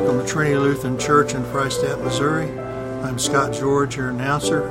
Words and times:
Welcome 0.00 0.24
to 0.24 0.26
Trinity 0.26 0.56
Lutheran 0.56 0.98
Church 0.98 1.34
in 1.34 1.42
Freistatt, 1.42 2.02
Missouri. 2.02 2.48
I'm 3.02 3.18
Scott 3.18 3.52
George, 3.52 3.98
your 3.98 4.08
announcer. 4.08 4.62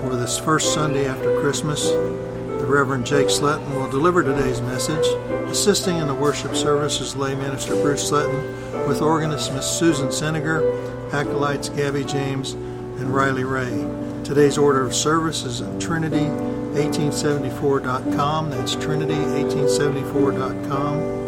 For 0.00 0.16
this 0.16 0.40
first 0.40 0.74
Sunday 0.74 1.06
after 1.06 1.40
Christmas, 1.40 1.88
the 1.88 2.66
Reverend 2.66 3.06
Jake 3.06 3.28
Sletton 3.28 3.76
will 3.76 3.88
deliver 3.88 4.24
today's 4.24 4.60
message. 4.60 5.06
Assisting 5.48 5.98
in 5.98 6.08
the 6.08 6.14
worship 6.14 6.56
service 6.56 7.00
is 7.00 7.14
lay 7.14 7.36
minister 7.36 7.76
Bruce 7.76 8.10
Sletton 8.10 8.88
with 8.88 9.00
organist 9.00 9.52
Miss 9.52 9.70
Susan 9.70 10.10
Seneger, 10.10 10.68
acolytes 11.12 11.68
Gabby 11.68 12.02
James 12.02 12.54
and 12.54 13.14
Riley 13.14 13.44
Ray. 13.44 13.88
Today's 14.24 14.58
order 14.58 14.84
of 14.84 14.96
service 14.96 15.44
is 15.44 15.60
at 15.60 15.78
Trinity1874.com. 15.78 18.50
That's 18.50 18.74
Trinity1874.com. 18.74 21.21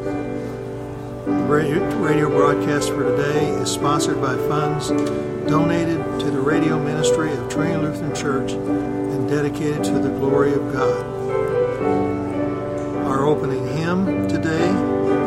Radio 1.49 2.31
broadcast 2.31 2.89
for 2.89 3.03
today 3.03 3.51
is 3.61 3.71
sponsored 3.71 4.21
by 4.21 4.35
funds 4.49 4.89
donated 5.47 5.99
to 6.19 6.31
the 6.31 6.41
radio 6.41 6.83
ministry 6.83 7.31
of 7.33 7.49
Trinity 7.51 7.77
Lutheran 7.77 8.15
Church 8.15 8.53
and 8.53 9.29
dedicated 9.29 9.85
to 9.85 9.99
the 9.99 10.09
glory 10.09 10.55
of 10.55 10.73
God. 10.73 11.05
Our 13.07 13.27
opening 13.27 13.67
hymn 13.77 14.27
today 14.27 14.71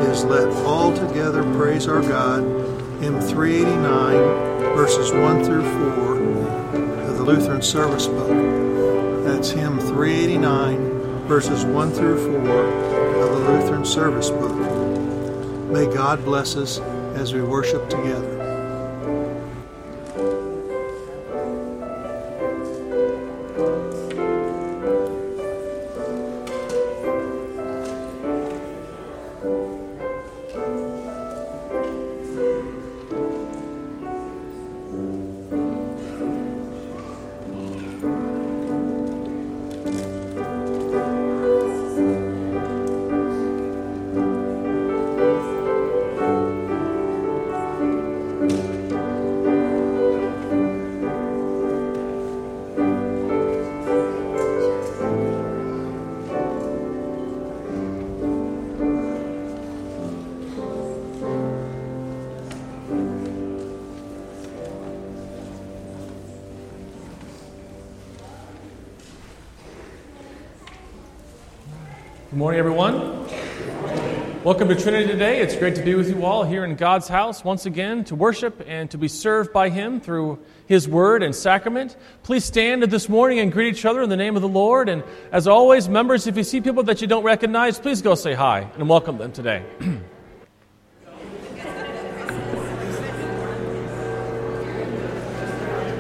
is 0.10 0.24
Let 0.24 0.48
All 0.66 0.92
Together 0.92 1.44
Praise 1.56 1.88
Our 1.88 2.02
God, 2.02 2.42
hymn 3.00 3.22
389, 3.22 4.76
verses 4.76 5.12
1 5.12 5.44
through 5.44 5.62
4 5.62 6.18
of 7.04 7.18
the 7.18 7.24
Lutheran 7.24 7.62
Service 7.62 8.08
Book. 8.08 9.24
That's 9.24 9.52
hymn 9.52 9.80
389, 9.80 11.28
verses 11.28 11.64
1 11.64 11.92
through 11.92 12.18
4 12.18 12.50
of 13.22 13.30
the 13.30 13.52
Lutheran 13.52 13.86
Service 13.86 14.32
Book. 14.32 14.57
May 15.68 15.86
God 15.86 16.24
bless 16.24 16.56
us 16.56 16.80
as 17.16 17.34
we 17.34 17.42
worship 17.42 17.90
together. 17.90 18.37
Good 72.38 72.42
morning, 72.42 72.60
everyone. 72.60 74.44
Welcome 74.44 74.68
to 74.68 74.76
Trinity 74.76 75.08
today. 75.08 75.42
It's 75.42 75.56
great 75.56 75.74
to 75.74 75.82
be 75.82 75.96
with 75.96 76.08
you 76.08 76.24
all 76.24 76.44
here 76.44 76.66
in 76.66 76.76
God's 76.76 77.08
house 77.08 77.44
once 77.44 77.66
again 77.66 78.04
to 78.04 78.16
worship 78.16 78.64
and 78.68 78.92
to 78.92 78.98
be 79.00 79.08
served 79.08 79.52
by 79.52 79.70
Him 79.70 80.00
through 80.00 80.38
His 80.68 80.88
Word 80.88 81.24
and 81.24 81.36
sacrament. 81.36 81.98
Please 82.22 82.46
stand 82.46 82.84
this 82.84 83.10
morning 83.10 83.40
and 83.40 83.52
greet 83.52 83.74
each 83.74 83.86
other 83.86 84.04
in 84.04 84.10
the 84.12 84.16
name 84.16 84.36
of 84.36 84.44
the 84.44 84.48
Lord. 84.48 84.88
And 84.88 85.04
as 85.32 85.48
always, 85.48 85.90
members, 85.90 86.28
if 86.28 86.38
you 86.38 86.44
see 86.44 86.62
people 86.62 86.84
that 86.84 87.02
you 87.02 87.08
don't 87.08 87.24
recognize, 87.24 87.80
please 87.80 88.04
go 88.04 88.14
say 88.14 88.36
hi 88.36 88.70
and 88.78 88.88
welcome 88.88 89.18
them 89.18 89.32
today. 89.32 89.66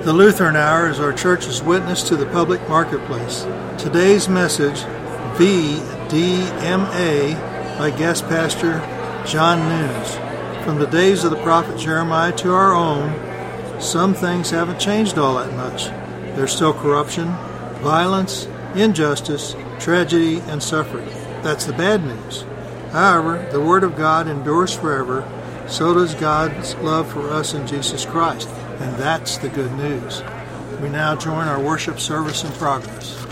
The 0.03 0.13
Lutheran 0.13 0.55
Hour 0.55 0.89
is 0.89 0.99
our 0.99 1.11
church's 1.11 1.63
witness 1.63 2.03
to 2.03 2.15
the 2.15 2.27
public 2.27 2.61
marketplace. 2.69 3.45
Today's 3.77 4.29
message, 4.29 4.81
VDMA, 6.07 7.77
by 7.77 7.91
guest 7.91 8.23
pastor 8.29 8.79
John 9.27 9.59
Nunes. 9.67 10.15
From 10.63 10.79
the 10.79 10.87
days 10.87 11.25
of 11.25 11.31
the 11.31 11.43
prophet 11.43 11.77
Jeremiah 11.77 12.31
to 12.37 12.53
our 12.53 12.73
own, 12.73 13.11
some 13.81 14.13
things 14.13 14.49
haven't 14.49 14.79
changed 14.79 15.17
all 15.17 15.35
that 15.35 15.53
much. 15.53 15.87
There's 16.37 16.53
still 16.53 16.73
corruption, 16.73 17.25
violence, 17.81 18.47
injustice, 18.73 19.53
tragedy, 19.79 20.39
and 20.47 20.63
suffering. 20.63 21.09
That's 21.43 21.65
the 21.65 21.73
bad 21.73 22.05
news. 22.05 22.45
However, 22.91 23.45
the 23.51 23.61
Word 23.61 23.83
of 23.83 23.97
God 23.97 24.29
endures 24.29 24.73
forever, 24.73 25.29
so 25.67 25.93
does 25.93 26.15
God's 26.15 26.73
love 26.75 27.11
for 27.11 27.29
us 27.31 27.53
in 27.53 27.67
Jesus 27.67 28.05
Christ. 28.05 28.47
And 28.79 28.95
that's 28.95 29.37
the 29.39 29.49
good 29.49 29.73
news. 29.73 30.23
We 30.81 30.87
now 30.87 31.17
join 31.17 31.47
our 31.47 31.59
worship 31.59 31.99
service 31.99 32.45
in 32.45 32.51
progress. 32.53 33.25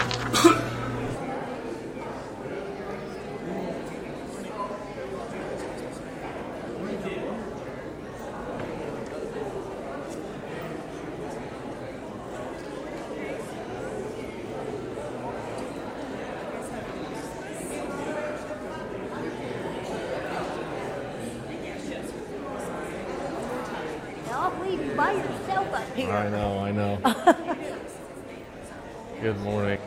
I'll 24.27 24.61
leave 24.61 24.85
you 24.85 24.93
by 24.95 25.13
yourself 25.13 25.73
up 25.73 25.95
here. 25.95 26.11
I 26.11 26.29
know, 26.29 26.59
I 26.59 26.71
know. 26.71 26.99
Good 29.21 29.39
morning. 29.39 29.79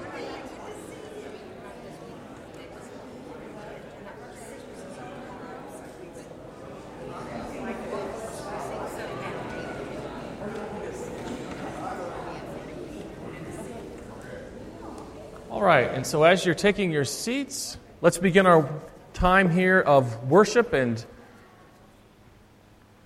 All 15.50 15.62
right, 15.62 15.90
and 15.90 15.97
so 16.08 16.22
as 16.22 16.46
you're 16.46 16.54
taking 16.54 16.90
your 16.90 17.04
seats, 17.04 17.76
let's 18.00 18.16
begin 18.16 18.46
our 18.46 18.66
time 19.12 19.50
here 19.50 19.78
of 19.78 20.30
worship 20.30 20.72
and 20.72 21.04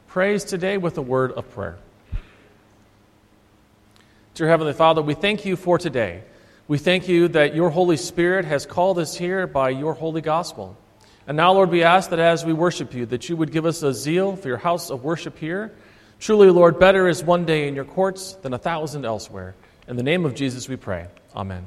praise 0.07 0.45
today 0.45 0.79
with 0.79 0.97
a 0.99 1.03
word 1.03 1.33
of 1.33 1.51
prayer. 1.51 1.79
Dear 4.35 4.47
Heavenly 4.47 4.73
Father, 4.73 5.03
we 5.03 5.15
thank 5.15 5.45
you 5.45 5.57
for 5.57 5.79
today. 5.79 6.23
We 6.69 6.79
thank 6.79 7.09
you 7.09 7.27
that 7.29 7.57
your 7.57 7.71
Holy 7.71 7.97
Spirit 7.97 8.45
has 8.45 8.67
called 8.67 9.01
us 9.01 9.17
here 9.17 9.49
by 9.49 9.71
your 9.71 9.95
holy 9.95 10.21
gospel. 10.21 10.77
And 11.27 11.37
now, 11.37 11.55
Lord, 11.55 11.71
we 11.71 11.83
ask 11.83 12.11
that 12.11 12.21
as 12.21 12.45
we 12.45 12.53
worship 12.53 12.95
you, 12.95 13.07
that 13.07 13.29
you 13.29 13.37
would 13.37 13.51
give 13.51 13.67
us 13.67 13.83
a 13.83 13.93
zeal 13.93 14.37
for 14.37 14.47
your 14.47 14.59
house 14.59 14.91
of 14.91 15.03
worship 15.03 15.39
here. 15.39 15.75
Truly, 16.21 16.51
Lord, 16.51 16.79
better 16.79 17.09
is 17.09 17.25
one 17.25 17.47
day 17.47 17.67
in 17.67 17.75
your 17.75 17.85
courts 17.85 18.35
than 18.35 18.55
a 18.55 18.59
thousand 18.59 19.05
elsewhere. 19.05 19.57
In 19.89 19.97
the 19.97 20.05
name 20.05 20.25
of 20.25 20.37
Jesus 20.37 20.69
we 20.69 20.77
pray. 20.77 21.09
Amen. 21.35 21.67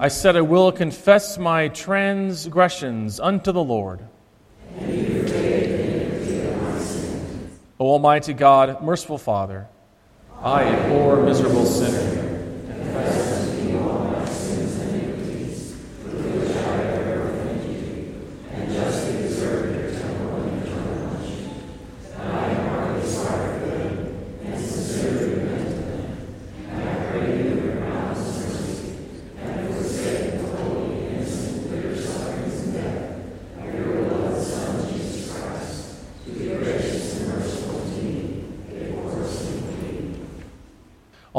I 0.00 0.08
said, 0.08 0.36
I 0.36 0.40
will 0.40 0.72
confess 0.72 1.38
my 1.38 1.68
transgressions 1.68 3.20
unto 3.20 3.52
the 3.52 3.62
Lord. 3.62 4.00
O 7.80 7.86
Almighty 7.86 8.32
God, 8.32 8.82
merciful 8.82 9.18
Father, 9.18 9.66
I, 10.40 10.62
a 10.62 10.88
poor, 10.88 11.22
miserable 11.22 11.64
sinner, 11.64 12.23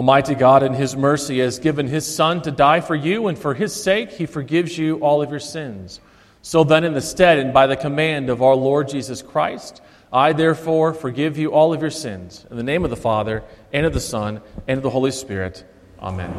Almighty 0.05 0.35
God, 0.35 0.61
in 0.61 0.75
His 0.75 0.95
mercy, 0.95 1.39
has 1.39 1.57
given 1.57 1.87
His 1.87 2.05
Son 2.05 2.39
to 2.43 2.51
die 2.51 2.79
for 2.79 2.93
you, 2.93 3.25
and 3.25 3.35
for 3.35 3.55
His 3.55 3.73
sake, 3.73 4.11
He 4.11 4.27
forgives 4.27 4.77
you 4.77 4.97
all 4.99 5.23
of 5.23 5.31
your 5.31 5.39
sins. 5.39 5.99
So 6.43 6.63
then, 6.63 6.83
in 6.83 6.93
the 6.93 7.01
stead 7.01 7.39
and 7.39 7.51
by 7.51 7.65
the 7.65 7.75
command 7.75 8.29
of 8.29 8.43
our 8.43 8.53
Lord 8.53 8.87
Jesus 8.87 9.23
Christ, 9.23 9.81
I 10.13 10.33
therefore 10.33 10.93
forgive 10.93 11.39
you 11.39 11.53
all 11.53 11.73
of 11.73 11.81
your 11.81 11.89
sins. 11.89 12.45
In 12.51 12.55
the 12.55 12.61
name 12.61 12.83
of 12.83 12.91
the 12.91 12.95
Father, 12.95 13.43
and 13.73 13.83
of 13.83 13.93
the 13.93 13.99
Son, 13.99 14.41
and 14.67 14.77
of 14.77 14.83
the 14.83 14.91
Holy 14.91 15.09
Spirit. 15.09 15.65
Amen. 15.99 16.29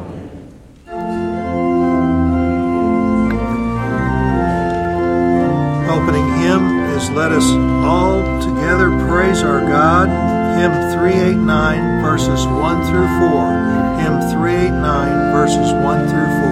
Opening 5.89 6.39
hymn 6.39 6.79
is 6.95 7.09
Let 7.09 7.33
Us 7.33 7.49
All 7.83 8.21
Together 8.39 8.87
Praise 9.09 9.43
Our 9.43 9.59
God, 9.59 10.36
hymn 10.57 10.73
389, 10.97 12.01
verses 12.01 12.45
1 12.47 12.85
through 12.89 13.07
4. 13.21 14.01
Hymn 14.01 14.17
389, 14.33 15.31
verses 15.31 15.71
1 15.71 16.09
through 16.09 16.31
4. 16.41 16.46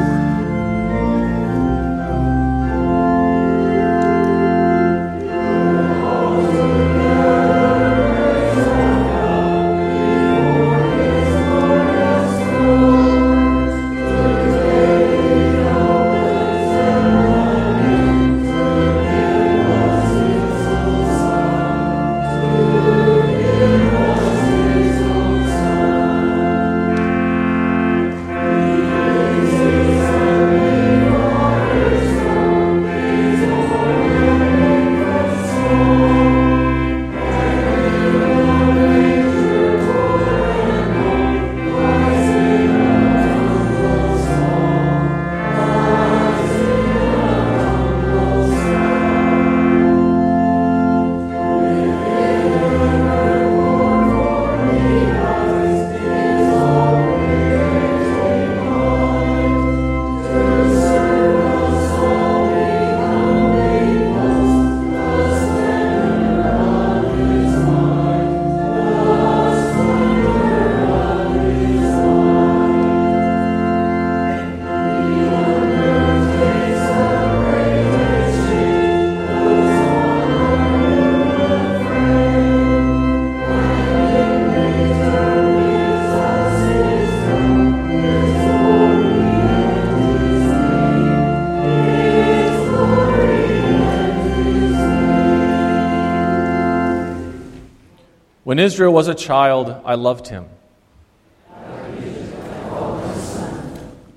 When 98.55 98.63
Israel 98.63 98.93
was 98.93 99.09
a 99.09 99.13
child, 99.13 99.81
I 99.83 99.95
loved 99.95 100.29
him. 100.29 100.45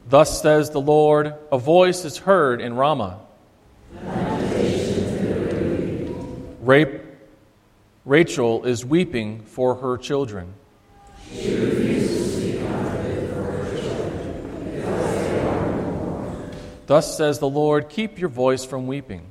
Thus 0.08 0.40
says 0.40 0.70
the 0.70 0.80
Lord 0.80 1.34
a 1.50 1.58
voice 1.58 2.04
is 2.04 2.18
heard 2.18 2.60
in 2.60 2.74
Ramah. 2.74 3.18
Rachel 8.04 8.64
is 8.64 8.84
weeping 8.84 9.40
for 9.40 9.74
her 9.74 9.96
children. 9.96 10.54
Thus 16.86 17.16
says 17.16 17.40
the 17.40 17.50
Lord 17.50 17.88
Keep 17.88 18.20
your 18.20 18.28
voice 18.28 18.64
from 18.64 18.86
weeping. 18.86 19.26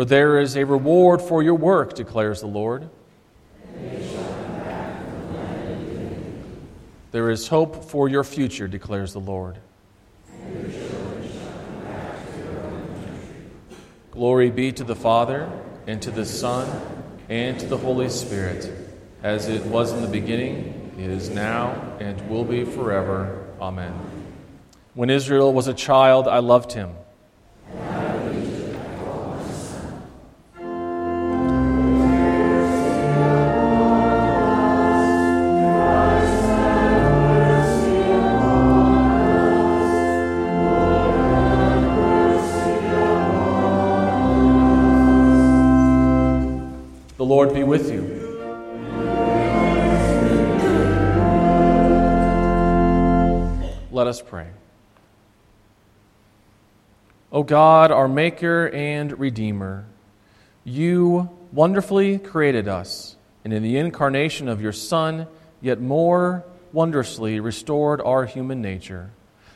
For 0.00 0.06
there 0.06 0.40
is 0.40 0.56
a 0.56 0.64
reward 0.64 1.20
for 1.20 1.42
your 1.42 1.56
work, 1.56 1.92
declares 1.92 2.40
the 2.40 2.46
Lord. 2.46 2.88
There 7.10 7.28
is 7.28 7.48
hope 7.48 7.84
for 7.84 8.08
your 8.08 8.24
future, 8.24 8.66
declares 8.66 9.12
the 9.12 9.20
Lord. 9.20 9.58
Glory 14.10 14.50
be 14.50 14.72
to 14.72 14.84
the 14.84 14.96
Father, 14.96 15.52
and 15.86 16.00
to 16.00 16.10
the 16.10 16.24
Son, 16.24 16.66
and 17.28 17.60
to 17.60 17.66
the 17.66 17.76
Holy 17.76 18.08
Spirit, 18.08 18.72
as 19.22 19.48
it 19.48 19.66
was 19.66 19.92
in 19.92 20.00
the 20.00 20.08
beginning, 20.08 20.94
is 20.96 21.28
now, 21.28 21.72
and 22.00 22.26
will 22.30 22.44
be 22.44 22.64
forever. 22.64 23.46
Amen. 23.60 23.92
When 24.94 25.10
Israel 25.10 25.52
was 25.52 25.68
a 25.68 25.74
child, 25.74 26.26
I 26.26 26.38
loved 26.38 26.72
him. 26.72 26.94
God, 57.50 57.90
our 57.90 58.06
Maker 58.06 58.68
and 58.68 59.18
Redeemer, 59.18 59.84
you 60.62 61.28
wonderfully 61.50 62.16
created 62.16 62.68
us, 62.68 63.16
and 63.42 63.52
in 63.52 63.64
the 63.64 63.76
incarnation 63.76 64.48
of 64.48 64.62
your 64.62 64.70
Son, 64.70 65.26
yet 65.60 65.80
more 65.80 66.44
wondrously 66.72 67.40
restored 67.40 68.00
our 68.02 68.24
human 68.24 68.62
nature. 68.62 69.10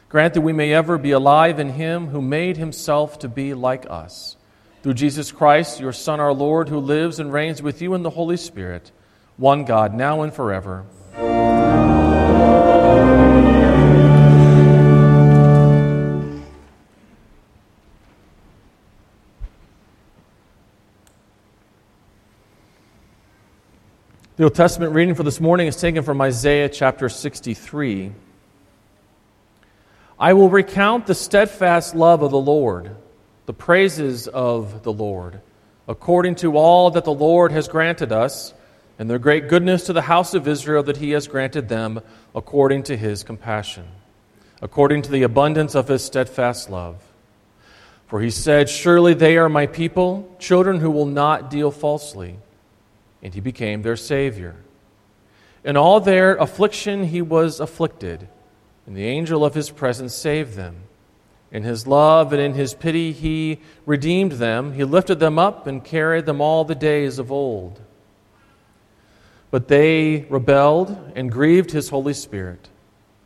Grant 0.08 0.34
that 0.34 0.40
we 0.40 0.52
may 0.52 0.74
ever 0.74 0.98
be 0.98 1.12
alive 1.12 1.60
in 1.60 1.68
him 1.68 2.08
who 2.08 2.20
made 2.20 2.56
himself 2.56 3.20
to 3.20 3.28
be 3.28 3.54
like 3.54 3.86
us 3.88 4.36
through 4.82 4.94
Jesus 4.94 5.30
Christ, 5.30 5.78
your 5.78 5.92
Son, 5.92 6.18
our 6.18 6.34
Lord, 6.34 6.68
who 6.68 6.80
lives 6.80 7.20
and 7.20 7.32
reigns 7.32 7.62
with 7.62 7.80
you 7.80 7.94
in 7.94 8.02
the 8.02 8.10
Holy 8.10 8.36
Spirit, 8.36 8.90
one 9.36 9.64
God, 9.64 9.94
now 9.94 10.22
and 10.22 10.34
forever. 10.34 10.84
The 24.36 24.42
Old 24.42 24.56
Testament 24.56 24.94
reading 24.94 25.14
for 25.14 25.22
this 25.22 25.40
morning 25.40 25.68
is 25.68 25.76
taken 25.76 26.02
from 26.02 26.20
Isaiah 26.20 26.68
chapter 26.68 27.08
63. 27.08 28.10
I 30.18 30.32
will 30.32 30.50
recount 30.50 31.06
the 31.06 31.14
steadfast 31.14 31.94
love 31.94 32.20
of 32.20 32.32
the 32.32 32.40
Lord 32.40 32.96
the 33.46 33.52
praises 33.52 34.26
of 34.26 34.82
the 34.82 34.92
Lord, 34.92 35.40
according 35.86 36.34
to 36.36 36.56
all 36.56 36.90
that 36.90 37.04
the 37.04 37.14
Lord 37.14 37.52
has 37.52 37.68
granted 37.68 38.10
us, 38.10 38.52
and 38.98 39.08
the 39.08 39.20
great 39.20 39.48
goodness 39.48 39.84
to 39.84 39.92
the 39.92 40.02
house 40.02 40.34
of 40.34 40.48
Israel 40.48 40.82
that 40.82 40.96
he 40.96 41.12
has 41.12 41.28
granted 41.28 41.68
them 41.68 42.00
according 42.34 42.82
to 42.84 42.96
his 42.96 43.22
compassion, 43.22 43.86
according 44.60 45.02
to 45.02 45.12
the 45.12 45.22
abundance 45.22 45.76
of 45.76 45.86
his 45.86 46.02
steadfast 46.02 46.68
love. 46.68 46.96
For 48.08 48.20
he 48.20 48.30
said, 48.30 48.68
Surely 48.68 49.14
they 49.14 49.36
are 49.36 49.48
my 49.48 49.68
people, 49.68 50.34
children 50.40 50.80
who 50.80 50.90
will 50.90 51.06
not 51.06 51.50
deal 51.50 51.70
falsely. 51.70 52.38
And 53.24 53.34
he 53.34 53.40
became 53.40 53.82
their 53.82 53.96
Savior. 53.96 54.54
In 55.64 55.76
all 55.76 55.98
their 55.98 56.36
affliction 56.36 57.04
he 57.04 57.22
was 57.22 57.58
afflicted, 57.58 58.28
and 58.86 58.94
the 58.94 59.06
angel 59.06 59.44
of 59.44 59.54
his 59.54 59.70
presence 59.70 60.14
saved 60.14 60.54
them. 60.54 60.76
In 61.50 61.62
his 61.62 61.86
love 61.86 62.32
and 62.32 62.42
in 62.42 62.54
his 62.54 62.74
pity, 62.74 63.12
he 63.12 63.60
redeemed 63.86 64.32
them. 64.32 64.74
He 64.74 64.84
lifted 64.84 65.20
them 65.20 65.38
up 65.38 65.66
and 65.66 65.82
carried 65.82 66.26
them 66.26 66.40
all 66.40 66.64
the 66.64 66.74
days 66.74 67.18
of 67.18 67.32
old. 67.32 67.80
But 69.50 69.68
they 69.68 70.26
rebelled 70.28 71.12
and 71.14 71.30
grieved 71.30 71.70
his 71.70 71.88
Holy 71.88 72.12
Spirit. 72.12 72.68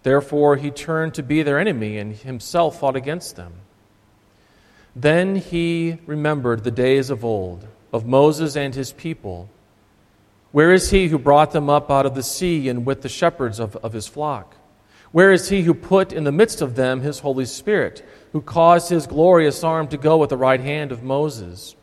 Therefore, 0.03 0.57
he 0.57 0.71
turned 0.71 1.15
to 1.15 1.23
be 1.23 1.43
their 1.43 1.59
enemy 1.59 1.97
and 1.97 2.15
himself 2.15 2.81
fought 2.81 2.97
against 2.97 3.35
them. 3.35 3.55
Then 4.95 5.37
he 5.37 5.99
remembered 6.07 6.65
the 6.65 6.71
days 6.71 7.11
of 7.11 7.25
old, 7.25 7.67
of 7.93 8.07
Moses 8.07 8.57
and 8.57 8.75
his 8.75 8.93
people. 8.93 9.49
Where 10.51 10.73
is 10.73 10.91
he 10.91 11.09
who 11.09 11.19
brought 11.19 11.53
them 11.53 11.69
up 11.69 11.91
out 11.91 12.07
of 12.07 12.15
the 12.15 12.23
sea 12.23 12.69
and 12.69 12.87
with 12.87 13.03
the 13.03 13.09
shepherds 13.09 13.61
of, 13.61 13.77
of 13.77 13.93
his 13.93 14.07
flock? 14.07 14.57
Where 15.13 15.33
is 15.33 15.49
he 15.49 15.63
who 15.63 15.75
put 15.75 16.13
in 16.13 16.25
the 16.25 16.33
midst 16.33 16.61
of 16.61 16.75
them 16.75 17.01
his 17.01 17.21
Holy 17.21 17.47
Spirit, 17.47 18.07
who 18.33 18.43
caused 18.43 18.91
his 18.91 19.07
glorious 19.07 19.65
arm 19.65 19.89
to 19.89 19.97
go 19.97 20.23
at 20.23 20.29
the 20.29 20.37
right 20.37 20.61
hand 20.61 20.93
of 20.93 21.03
Moses, 21.03 21.77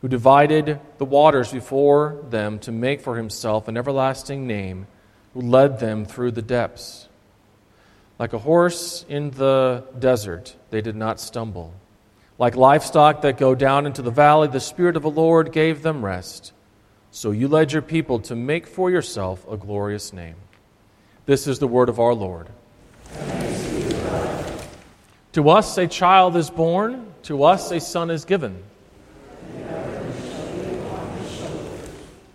who 0.00 0.08
divided 0.08 0.80
the 0.98 1.04
waters 1.04 1.52
before 1.52 2.24
them 2.28 2.58
to 2.60 2.72
make 2.72 3.00
for 3.00 3.16
himself 3.16 3.68
an 3.68 3.76
everlasting 3.76 4.46
name, 4.46 4.86
who 5.34 5.40
led 5.40 5.78
them 5.78 6.04
through 6.04 6.32
the 6.32 6.42
depths? 6.42 7.08
Like 8.18 8.32
a 8.32 8.38
horse 8.38 9.04
in 9.08 9.30
the 9.30 9.84
desert, 9.98 10.56
they 10.70 10.80
did 10.80 10.96
not 10.96 11.20
stumble. 11.20 11.74
Like 12.38 12.56
livestock 12.56 13.22
that 13.22 13.38
go 13.38 13.54
down 13.54 13.86
into 13.86 14.02
the 14.02 14.10
valley, 14.10 14.48
the 14.48 14.60
Spirit 14.60 14.96
of 14.96 15.02
the 15.02 15.10
Lord 15.10 15.52
gave 15.52 15.82
them 15.82 16.04
rest. 16.04 16.52
So 17.16 17.30
you 17.30 17.48
led 17.48 17.72
your 17.72 17.80
people 17.80 18.18
to 18.28 18.36
make 18.36 18.66
for 18.66 18.90
yourself 18.90 19.50
a 19.50 19.56
glorious 19.56 20.12
name. 20.12 20.34
This 21.24 21.46
is 21.46 21.58
the 21.58 21.66
word 21.66 21.88
of 21.88 21.98
our 21.98 22.12
Lord. 22.12 22.46
To 25.32 25.48
us 25.48 25.78
a 25.78 25.86
child 25.86 26.36
is 26.36 26.50
born, 26.50 27.14
to 27.22 27.44
us 27.44 27.70
a 27.70 27.80
son 27.80 28.10
is 28.10 28.26
given. 28.26 28.62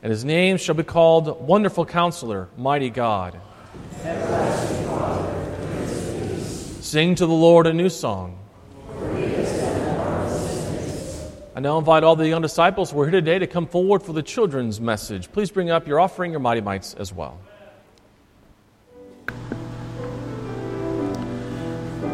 And 0.02 0.10
his 0.10 0.26
name 0.26 0.58
shall 0.58 0.74
be 0.74 0.82
called 0.82 1.46
Wonderful 1.46 1.86
Counselor, 1.86 2.50
Mighty 2.58 2.90
God. 2.90 3.40
Sing 6.82 7.14
to 7.14 7.28
the 7.28 7.32
Lord 7.32 7.68
a 7.68 7.74
new 7.74 7.90
song. 7.90 8.41
I 11.54 11.60
now 11.60 11.78
invite 11.78 12.06
all 12.06 12.16
the 12.16 12.30
young 12.30 12.42
disciples 12.42 12.92
who 12.92 13.02
are 13.02 13.06
here 13.06 13.20
today 13.20 13.38
to 13.38 13.46
come 13.46 13.68
forward 13.68 14.04
for 14.04 14.14
the 14.14 14.24
children's 14.24 14.80
message. 14.80 15.30
Please 15.34 15.52
bring 15.52 15.70
up 15.70 15.86
your 15.86 16.00
offering, 16.00 16.32
your 16.32 16.40
mighty 16.40 16.62
mites 16.62 16.94
as 16.94 17.12
well. 17.12 17.38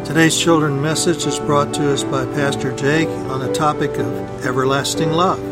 Today's 0.04 0.36
children's 0.36 0.82
message 0.82 1.24
is 1.24 1.38
brought 1.38 1.72
to 1.74 1.92
us 1.92 2.02
by 2.02 2.24
Pastor 2.34 2.74
Jake 2.74 3.08
on 3.08 3.38
the 3.38 3.52
topic 3.52 3.90
of 3.98 4.44
everlasting 4.44 5.12
love. 5.12 5.47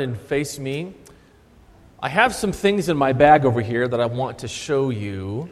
Around 0.00 0.08
and 0.08 0.20
face 0.20 0.58
me? 0.58 0.94
I 2.02 2.08
have 2.08 2.34
some 2.34 2.52
things 2.52 2.88
in 2.88 2.96
my 2.96 3.12
bag 3.12 3.44
over 3.44 3.60
here 3.60 3.86
that 3.86 4.00
I 4.00 4.06
want 4.06 4.38
to 4.38 4.48
show 4.48 4.90
you. 4.90 5.48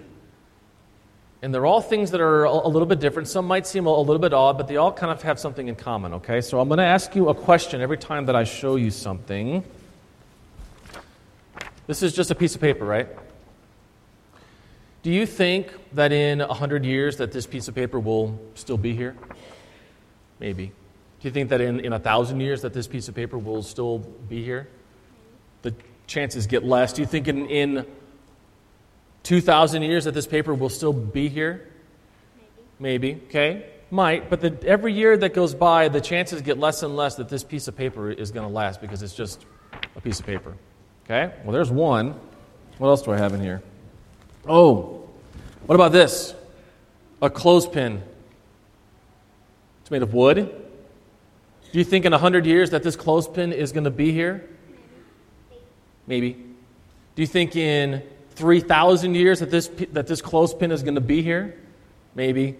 And 1.40 1.54
they're 1.54 1.66
all 1.66 1.80
things 1.80 2.10
that 2.10 2.20
are 2.20 2.44
a 2.44 2.66
little 2.66 2.86
bit 2.86 2.98
different. 2.98 3.28
Some 3.28 3.46
might 3.46 3.66
seem 3.66 3.86
a 3.86 3.96
little 3.96 4.18
bit 4.18 4.32
odd, 4.32 4.58
but 4.58 4.66
they 4.66 4.76
all 4.76 4.92
kind 4.92 5.12
of 5.12 5.22
have 5.22 5.38
something 5.38 5.68
in 5.68 5.76
common, 5.76 6.14
okay? 6.14 6.40
So 6.40 6.58
I'm 6.58 6.68
going 6.68 6.78
to 6.78 6.84
ask 6.84 7.14
you 7.14 7.28
a 7.28 7.34
question 7.34 7.80
every 7.80 7.98
time 7.98 8.26
that 8.26 8.34
I 8.34 8.42
show 8.44 8.74
you 8.74 8.90
something. 8.90 9.62
This 11.86 12.02
is 12.02 12.12
just 12.12 12.30
a 12.30 12.34
piece 12.34 12.56
of 12.56 12.60
paper, 12.60 12.84
right? 12.84 13.08
Do 15.02 15.12
you 15.12 15.26
think 15.26 15.72
that 15.92 16.10
in 16.10 16.40
100 16.40 16.84
years 16.84 17.18
that 17.18 17.30
this 17.30 17.46
piece 17.46 17.68
of 17.68 17.74
paper 17.74 18.00
will 18.00 18.38
still 18.54 18.76
be 18.76 18.94
here? 18.94 19.14
Maybe. 20.40 20.72
Do 21.20 21.26
you 21.26 21.32
think 21.32 21.48
that 21.50 21.60
in, 21.60 21.80
in 21.80 21.92
a 21.92 21.98
thousand 21.98 22.40
years 22.40 22.62
that 22.62 22.72
this 22.72 22.86
piece 22.86 23.08
of 23.08 23.14
paper 23.14 23.38
will 23.38 23.62
still 23.62 23.98
be 23.98 24.44
here? 24.44 24.68
The 25.62 25.74
chances 26.06 26.46
get 26.46 26.64
less. 26.64 26.92
Do 26.92 27.02
you 27.02 27.06
think 27.06 27.26
in, 27.26 27.46
in 27.46 27.86
2,000 29.24 29.82
years 29.82 30.04
that 30.04 30.14
this 30.14 30.26
paper 30.26 30.54
will 30.54 30.68
still 30.68 30.92
be 30.92 31.28
here? 31.28 31.68
Maybe. 32.78 33.14
Maybe, 33.14 33.22
okay? 33.26 33.66
Might, 33.90 34.28
but 34.28 34.40
the, 34.40 34.56
every 34.66 34.92
year 34.92 35.16
that 35.16 35.34
goes 35.34 35.54
by, 35.54 35.88
the 35.88 36.00
chances 36.00 36.42
get 36.42 36.58
less 36.58 36.82
and 36.82 36.94
less 36.94 37.16
that 37.16 37.28
this 37.28 37.42
piece 37.42 37.68
of 37.68 37.76
paper 37.76 38.10
is 38.10 38.30
going 38.30 38.46
to 38.46 38.52
last 38.52 38.80
because 38.80 39.02
it's 39.02 39.14
just 39.14 39.44
a 39.96 40.00
piece 40.00 40.20
of 40.20 40.26
paper. 40.26 40.54
Okay? 41.04 41.34
Well, 41.42 41.52
there's 41.52 41.70
one. 41.70 42.14
What 42.76 42.88
else 42.88 43.02
do 43.02 43.12
I 43.12 43.16
have 43.16 43.32
in 43.32 43.40
here? 43.40 43.62
Oh, 44.46 45.08
what 45.66 45.74
about 45.74 45.92
this? 45.92 46.34
A 47.20 47.30
clothespin. 47.30 48.02
It's 49.80 49.90
made 49.90 50.02
of 50.02 50.14
wood. 50.14 50.67
Do 51.72 51.78
you 51.78 51.84
think 51.84 52.04
in 52.04 52.12
100 52.12 52.46
years 52.46 52.70
that 52.70 52.82
this 52.82 52.96
clothespin 52.96 53.52
is 53.52 53.72
going 53.72 53.84
to 53.84 53.90
be 53.90 54.12
here? 54.12 54.48
Maybe. 56.06 56.32
Do 57.14 57.22
you 57.22 57.26
think 57.26 57.56
in 57.56 58.02
3,000 58.36 59.14
years 59.14 59.40
that 59.40 59.50
this, 59.50 59.68
that 59.92 60.06
this 60.06 60.22
clothespin 60.22 60.72
is 60.72 60.82
going 60.82 60.94
to 60.94 61.00
be 61.00 61.22
here? 61.22 61.58
Maybe. 62.14 62.56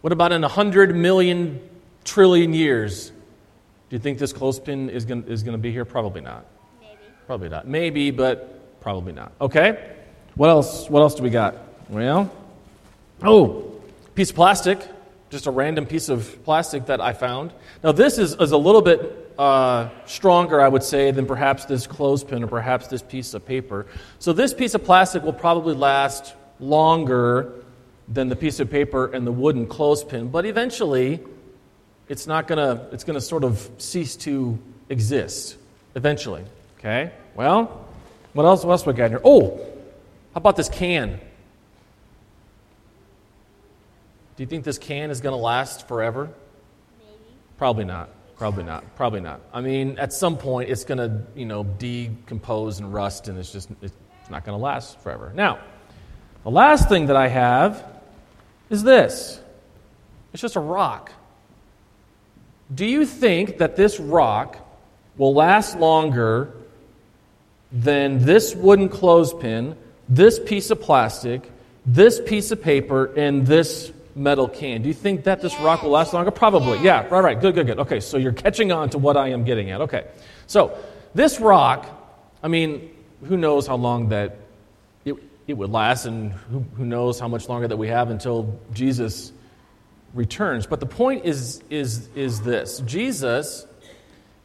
What 0.00 0.12
about 0.12 0.32
in 0.32 0.40
100 0.42 0.96
million 0.96 1.60
trillion 2.04 2.54
years? 2.54 3.10
Do 3.10 3.96
you 3.96 3.98
think 3.98 4.18
this 4.18 4.32
clothespin 4.32 4.88
is 4.88 5.04
going, 5.04 5.24
is 5.24 5.42
going 5.42 5.52
to 5.52 5.58
be 5.58 5.72
here? 5.72 5.84
Probably 5.84 6.22
not. 6.22 6.46
Maybe. 6.80 6.96
Probably 7.26 7.48
not. 7.48 7.66
Maybe, 7.68 8.10
but 8.10 8.80
probably 8.80 9.12
not. 9.12 9.32
Okay? 9.40 9.94
What 10.36 10.48
else? 10.48 10.88
What 10.88 11.02
else 11.02 11.14
do 11.16 11.22
we 11.22 11.30
got? 11.30 11.56
Well, 11.90 12.32
oh, 13.22 13.80
piece 14.14 14.30
of 14.30 14.36
plastic 14.36 14.80
just 15.30 15.46
a 15.46 15.50
random 15.50 15.86
piece 15.86 16.08
of 16.08 16.44
plastic 16.44 16.86
that 16.86 17.00
I 17.00 17.12
found. 17.12 17.52
Now, 17.82 17.92
this 17.92 18.18
is, 18.18 18.34
is 18.34 18.52
a 18.52 18.56
little 18.56 18.82
bit 18.82 19.32
uh, 19.38 19.88
stronger, 20.04 20.60
I 20.60 20.68
would 20.68 20.82
say, 20.82 21.12
than 21.12 21.24
perhaps 21.24 21.64
this 21.64 21.86
clothespin 21.86 22.42
or 22.42 22.48
perhaps 22.48 22.88
this 22.88 23.02
piece 23.02 23.32
of 23.32 23.46
paper. 23.46 23.86
So, 24.18 24.32
this 24.32 24.52
piece 24.52 24.74
of 24.74 24.84
plastic 24.84 25.22
will 25.22 25.32
probably 25.32 25.74
last 25.74 26.34
longer 26.58 27.52
than 28.08 28.28
the 28.28 28.36
piece 28.36 28.58
of 28.58 28.70
paper 28.70 29.06
and 29.06 29.26
the 29.26 29.32
wooden 29.32 29.66
clothespin, 29.66 30.28
but 30.28 30.44
eventually 30.44 31.20
it's 32.08 32.26
not 32.26 32.48
to, 32.48 32.88
it's 32.90 33.04
to 33.04 33.20
sort 33.20 33.44
of 33.44 33.70
cease 33.78 34.16
to 34.16 34.58
exist. 34.88 35.56
Eventually. 35.94 36.44
Okay? 36.78 37.12
Well, 37.34 37.86
what 38.32 38.44
else, 38.44 38.64
what 38.64 38.72
else 38.72 38.86
we 38.86 38.92
got 38.92 39.10
here? 39.10 39.20
Oh, 39.24 39.56
how 40.34 40.38
about 40.38 40.56
this 40.56 40.68
can? 40.68 41.20
Do 44.40 44.44
you 44.44 44.48
think 44.48 44.64
this 44.64 44.78
can 44.78 45.10
is 45.10 45.20
going 45.20 45.34
to 45.34 45.36
last 45.36 45.86
forever? 45.86 46.30
Maybe. 46.98 47.36
Probably 47.58 47.84
not. 47.84 48.08
Probably 48.38 48.64
not. 48.64 48.96
Probably 48.96 49.20
not. 49.20 49.42
I 49.52 49.60
mean, 49.60 49.98
at 49.98 50.14
some 50.14 50.38
point, 50.38 50.70
it's 50.70 50.82
going 50.84 50.96
to, 50.96 51.26
you 51.38 51.44
know, 51.44 51.62
decompose 51.62 52.78
and 52.78 52.90
rust, 52.90 53.28
and 53.28 53.38
it's 53.38 53.52
just 53.52 53.68
it's 53.82 53.92
not 54.30 54.46
going 54.46 54.58
to 54.58 54.62
last 54.62 54.98
forever. 55.00 55.30
Now, 55.34 55.58
the 56.42 56.50
last 56.50 56.88
thing 56.88 57.08
that 57.08 57.16
I 57.16 57.28
have 57.28 57.84
is 58.70 58.82
this. 58.82 59.42
It's 60.32 60.40
just 60.40 60.56
a 60.56 60.60
rock. 60.60 61.12
Do 62.74 62.86
you 62.86 63.04
think 63.04 63.58
that 63.58 63.76
this 63.76 64.00
rock 64.00 64.56
will 65.18 65.34
last 65.34 65.78
longer 65.78 66.54
than 67.70 68.24
this 68.24 68.54
wooden 68.54 68.88
clothespin, 68.88 69.76
this 70.08 70.38
piece 70.38 70.70
of 70.70 70.80
plastic, 70.80 71.42
this 71.84 72.22
piece 72.24 72.50
of 72.52 72.62
paper, 72.62 73.12
and 73.18 73.46
this 73.46 73.92
metal 74.14 74.48
can. 74.48 74.82
Do 74.82 74.88
you 74.88 74.94
think 74.94 75.24
that 75.24 75.40
this 75.40 75.58
rock 75.60 75.82
will 75.82 75.90
last 75.90 76.12
longer? 76.12 76.30
Probably. 76.30 76.78
Yeah, 76.80 77.06
right, 77.08 77.22
right. 77.22 77.40
Good, 77.40 77.54
good, 77.54 77.66
good. 77.66 77.78
Okay, 77.80 78.00
so 78.00 78.16
you're 78.16 78.32
catching 78.32 78.72
on 78.72 78.90
to 78.90 78.98
what 78.98 79.16
I 79.16 79.28
am 79.28 79.44
getting 79.44 79.70
at. 79.70 79.80
Okay. 79.82 80.06
So, 80.46 80.76
this 81.14 81.40
rock, 81.40 81.86
I 82.42 82.48
mean, 82.48 82.90
who 83.24 83.36
knows 83.36 83.66
how 83.66 83.76
long 83.76 84.10
that 84.10 84.36
it, 85.04 85.16
it 85.46 85.54
would 85.54 85.70
last, 85.70 86.06
and 86.06 86.32
who, 86.32 86.64
who 86.76 86.84
knows 86.84 87.18
how 87.18 87.28
much 87.28 87.48
longer 87.48 87.68
that 87.68 87.76
we 87.76 87.88
have 87.88 88.10
until 88.10 88.58
Jesus 88.72 89.32
returns. 90.14 90.66
But 90.66 90.80
the 90.80 90.86
point 90.86 91.24
is, 91.24 91.62
is, 91.70 92.08
is 92.14 92.40
this 92.40 92.80
Jesus 92.86 93.66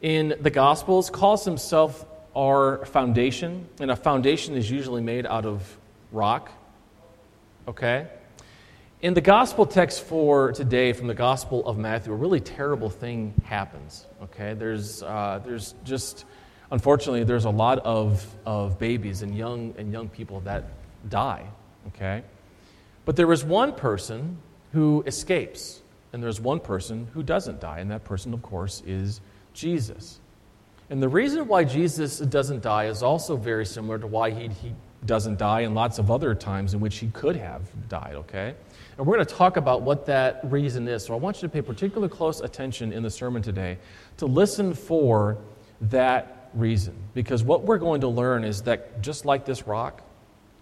in 0.00 0.34
the 0.40 0.50
Gospels 0.50 1.10
calls 1.10 1.44
himself 1.44 2.04
our 2.36 2.84
foundation, 2.86 3.66
and 3.80 3.90
a 3.90 3.96
foundation 3.96 4.54
is 4.54 4.70
usually 4.70 5.02
made 5.02 5.26
out 5.26 5.46
of 5.46 5.76
rock. 6.12 6.50
Okay? 7.66 8.06
In 9.02 9.12
the 9.12 9.20
gospel 9.20 9.66
text 9.66 10.04
for 10.04 10.52
today 10.52 10.94
from 10.94 11.06
the 11.06 11.14
Gospel 11.14 11.66
of 11.66 11.76
Matthew, 11.76 12.14
a 12.14 12.16
really 12.16 12.40
terrible 12.40 12.88
thing 12.88 13.34
happens. 13.44 14.06
Okay? 14.22 14.54
There's, 14.54 15.02
uh, 15.02 15.38
there's 15.44 15.74
just, 15.84 16.24
unfortunately, 16.70 17.22
there's 17.24 17.44
a 17.44 17.50
lot 17.50 17.78
of, 17.80 18.26
of 18.46 18.78
babies 18.78 19.20
and 19.20 19.36
young, 19.36 19.74
and 19.76 19.92
young 19.92 20.08
people 20.08 20.40
that 20.40 20.64
die. 21.10 21.44
Okay? 21.88 22.22
But 23.04 23.16
there 23.16 23.30
is 23.32 23.44
one 23.44 23.74
person 23.74 24.38
who 24.72 25.04
escapes, 25.06 25.82
and 26.14 26.22
there's 26.22 26.40
one 26.40 26.58
person 26.58 27.06
who 27.12 27.22
doesn't 27.22 27.60
die, 27.60 27.80
and 27.80 27.90
that 27.90 28.02
person, 28.02 28.32
of 28.32 28.40
course, 28.40 28.82
is 28.86 29.20
Jesus. 29.52 30.20
And 30.88 31.02
the 31.02 31.08
reason 31.08 31.46
why 31.48 31.64
Jesus 31.64 32.18
doesn't 32.20 32.62
die 32.62 32.86
is 32.86 33.02
also 33.02 33.36
very 33.36 33.66
similar 33.66 33.98
to 33.98 34.06
why 34.06 34.30
he, 34.30 34.48
he 34.48 34.72
doesn't 35.04 35.38
die 35.38 35.60
and 35.60 35.74
lots 35.74 35.98
of 35.98 36.10
other 36.10 36.34
times 36.34 36.72
in 36.72 36.80
which 36.80 36.96
he 36.96 37.08
could 37.08 37.36
have 37.36 37.60
died, 37.90 38.14
okay? 38.14 38.54
And 38.98 39.06
we're 39.06 39.16
going 39.16 39.26
to 39.26 39.34
talk 39.34 39.56
about 39.56 39.82
what 39.82 40.06
that 40.06 40.40
reason 40.44 40.88
is. 40.88 41.04
So 41.04 41.14
I 41.14 41.18
want 41.18 41.36
you 41.36 41.42
to 41.42 41.52
pay 41.52 41.60
particular 41.60 42.08
close 42.08 42.40
attention 42.40 42.92
in 42.92 43.02
the 43.02 43.10
sermon 43.10 43.42
today 43.42 43.78
to 44.16 44.26
listen 44.26 44.72
for 44.72 45.36
that 45.82 46.50
reason. 46.54 46.94
Because 47.12 47.42
what 47.44 47.62
we're 47.64 47.78
going 47.78 48.00
to 48.00 48.08
learn 48.08 48.44
is 48.44 48.62
that 48.62 49.02
just 49.02 49.24
like 49.24 49.44
this 49.44 49.66
rock, 49.66 50.02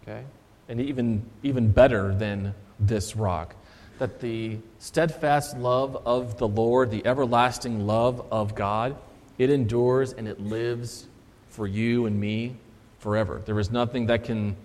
okay, 0.03 0.25
and 0.69 0.81
even, 0.81 1.25
even 1.43 1.71
better 1.71 2.15
than 2.15 2.55
this 2.81 3.15
rock, 3.15 3.55
that 3.99 4.21
the 4.21 4.59
steadfast 4.81 5.57
love 5.57 6.03
of 6.05 6.37
the 6.39 6.49
Lord, 6.49 6.91
the 6.91 7.07
everlasting 7.07 7.87
love 7.87 8.27
of 8.33 8.57
God, 8.57 8.97
it 9.39 9.51
endures 9.51 10.13
and 10.13 10.27
it 10.27 10.41
lives 10.41 11.07
for 11.49 11.69
you 11.69 12.07
and 12.07 12.19
me 12.19 12.57
forever. 12.99 13.41
There 13.45 13.61
is 13.61 13.71
nothing 13.71 14.07
that 14.07 14.25
can 14.25 14.57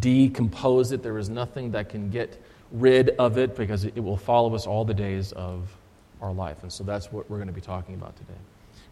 decompose 0.00 0.90
it, 0.90 1.02
there 1.02 1.18
is 1.18 1.28
nothing 1.28 1.70
that 1.72 1.90
can 1.90 2.10
get 2.10 2.42
rid 2.74 3.10
of 3.10 3.38
it 3.38 3.56
because 3.56 3.84
it 3.84 4.02
will 4.02 4.16
follow 4.16 4.54
us 4.54 4.66
all 4.66 4.84
the 4.84 4.94
days 4.94 5.32
of 5.32 5.74
our 6.20 6.32
life. 6.32 6.62
And 6.62 6.72
so 6.72 6.84
that's 6.84 7.10
what 7.12 7.30
we're 7.30 7.38
going 7.38 7.48
to 7.48 7.54
be 7.54 7.60
talking 7.60 7.94
about 7.94 8.16
today. 8.16 8.38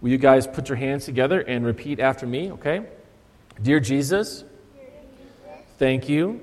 Will 0.00 0.10
you 0.10 0.18
guys 0.18 0.46
put 0.46 0.68
your 0.68 0.76
hands 0.76 1.04
together 1.04 1.40
and 1.40 1.66
repeat 1.66 2.00
after 2.00 2.26
me, 2.26 2.52
okay? 2.52 2.84
Dear 3.60 3.80
Jesus, 3.80 4.44
thank 5.78 6.08
you 6.08 6.40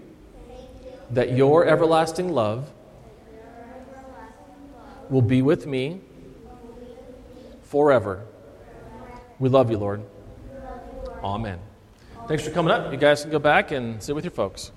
that 1.11 1.35
your 1.35 1.65
everlasting 1.65 2.31
love 2.31 2.69
will 5.09 5.21
be 5.21 5.41
with 5.41 5.65
me 5.65 6.01
forever. 7.63 8.25
We 9.39 9.49
love 9.49 9.71
you, 9.71 9.77
Lord. 9.77 10.03
Amen. 11.23 11.59
Thanks 12.27 12.43
for 12.43 12.51
coming 12.51 12.71
up. 12.71 12.91
You 12.91 12.97
guys 12.97 13.21
can 13.21 13.31
go 13.31 13.39
back 13.39 13.71
and 13.71 14.01
sit 14.03 14.13
with 14.13 14.23
your 14.23 14.31
folks. 14.31 14.71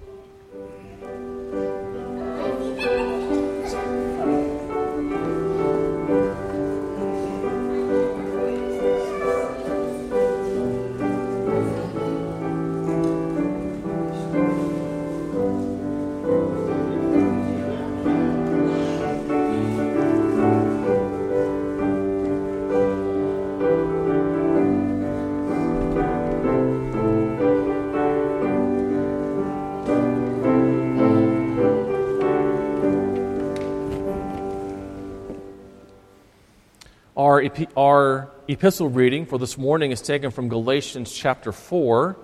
Our, 37.77 38.31
epistle 38.47 38.89
reading 38.89 39.27
for 39.27 39.37
this 39.37 39.59
morning 39.59 39.91
is 39.91 40.01
taken 40.01 40.31
from 40.31 40.49
Galatians 40.49 41.13
chapter 41.13 41.51
4. 41.51 42.17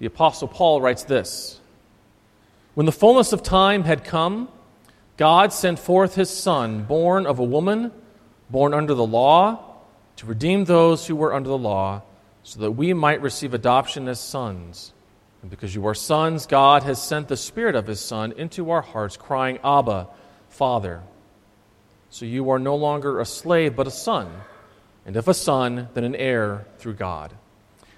The 0.00 0.06
Apostle 0.06 0.48
Paul 0.48 0.82
writes 0.82 1.04
this 1.04 1.58
When 2.74 2.84
the 2.84 2.92
fullness 2.92 3.32
of 3.32 3.42
time 3.42 3.84
had 3.84 4.04
come, 4.04 4.50
God 5.16 5.54
sent 5.54 5.78
forth 5.78 6.14
his 6.14 6.28
Son, 6.28 6.84
born 6.84 7.26
of 7.26 7.38
a 7.38 7.44
woman, 7.44 7.90
born 8.50 8.74
under 8.74 8.92
the 8.92 9.06
law, 9.06 9.76
to 10.16 10.26
redeem 10.26 10.66
those 10.66 11.06
who 11.06 11.16
were 11.16 11.32
under 11.32 11.48
the 11.48 11.56
law, 11.56 12.02
so 12.42 12.60
that 12.60 12.72
we 12.72 12.92
might 12.92 13.22
receive 13.22 13.54
adoption 13.54 14.08
as 14.08 14.20
sons. 14.20 14.92
And 15.40 15.50
because 15.50 15.74
you 15.74 15.86
are 15.86 15.94
sons, 15.94 16.44
God 16.44 16.82
has 16.82 17.00
sent 17.00 17.28
the 17.28 17.38
Spirit 17.38 17.76
of 17.76 17.86
his 17.86 18.00
Son 18.00 18.32
into 18.32 18.70
our 18.72 18.82
hearts, 18.82 19.16
crying, 19.16 19.58
Abba, 19.64 20.08
Father. 20.50 21.02
So 22.14 22.26
you 22.26 22.48
are 22.50 22.60
no 22.60 22.76
longer 22.76 23.18
a 23.18 23.24
slave, 23.24 23.74
but 23.74 23.88
a 23.88 23.90
son. 23.90 24.30
And 25.04 25.16
if 25.16 25.26
a 25.26 25.34
son, 25.34 25.88
then 25.94 26.04
an 26.04 26.14
heir 26.14 26.64
through 26.78 26.94
God. 26.94 27.32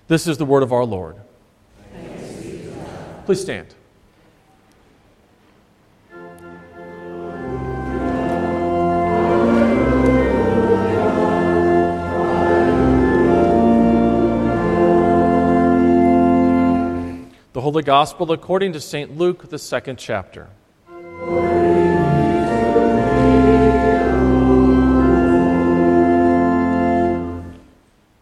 This 0.09 0.27
is 0.27 0.39
the 0.39 0.47
word 0.47 0.63
of 0.63 0.73
our 0.73 0.87
Lord. 0.87 1.17
Please 3.27 3.43
stand. 3.43 3.75
The 17.53 17.61
Holy 17.61 17.83
Gospel 17.83 18.33
according 18.33 18.73
to 18.73 18.81
St. 18.81 19.19
Luke, 19.19 19.51
the 19.51 19.59
second 19.59 19.99
chapter. 19.99 20.49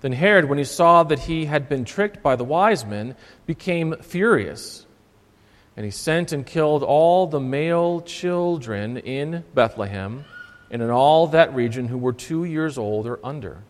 Then 0.00 0.12
Herod, 0.12 0.46
when 0.46 0.58
he 0.58 0.64
saw 0.64 1.02
that 1.04 1.20
he 1.20 1.46
had 1.46 1.68
been 1.68 1.84
tricked 1.84 2.22
by 2.22 2.36
the 2.36 2.44
wise 2.44 2.84
men, 2.84 3.16
became 3.46 3.96
furious. 4.02 4.86
And 5.76 5.84
he 5.84 5.90
sent 5.90 6.32
and 6.32 6.46
killed 6.46 6.82
all 6.82 7.26
the 7.26 7.40
male 7.40 8.00
children 8.00 8.96
in 8.98 9.44
Bethlehem 9.54 10.24
and 10.70 10.82
in 10.82 10.90
all 10.90 11.28
that 11.28 11.54
region 11.54 11.88
who 11.88 11.98
were 11.98 12.12
two 12.12 12.44
years 12.44 12.78
old 12.78 13.06
or 13.06 13.20
under, 13.24 13.62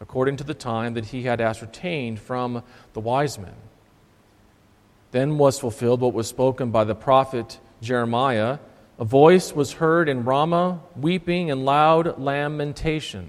according 0.00 0.36
to 0.36 0.44
the 0.44 0.54
time 0.54 0.94
that 0.94 1.06
he 1.06 1.22
had 1.24 1.40
ascertained 1.40 2.20
from 2.20 2.62
the 2.92 3.00
wise 3.00 3.38
men. 3.38 3.54
Then 5.10 5.38
was 5.38 5.58
fulfilled 5.58 6.00
what 6.00 6.14
was 6.14 6.26
spoken 6.26 6.70
by 6.70 6.84
the 6.84 6.94
prophet 6.94 7.58
Jeremiah. 7.80 8.58
A 8.98 9.04
voice 9.04 9.54
was 9.54 9.72
heard 9.72 10.08
in 10.08 10.24
Ramah, 10.24 10.80
weeping 10.94 11.50
and 11.50 11.64
loud 11.64 12.18
lamentation. 12.18 13.28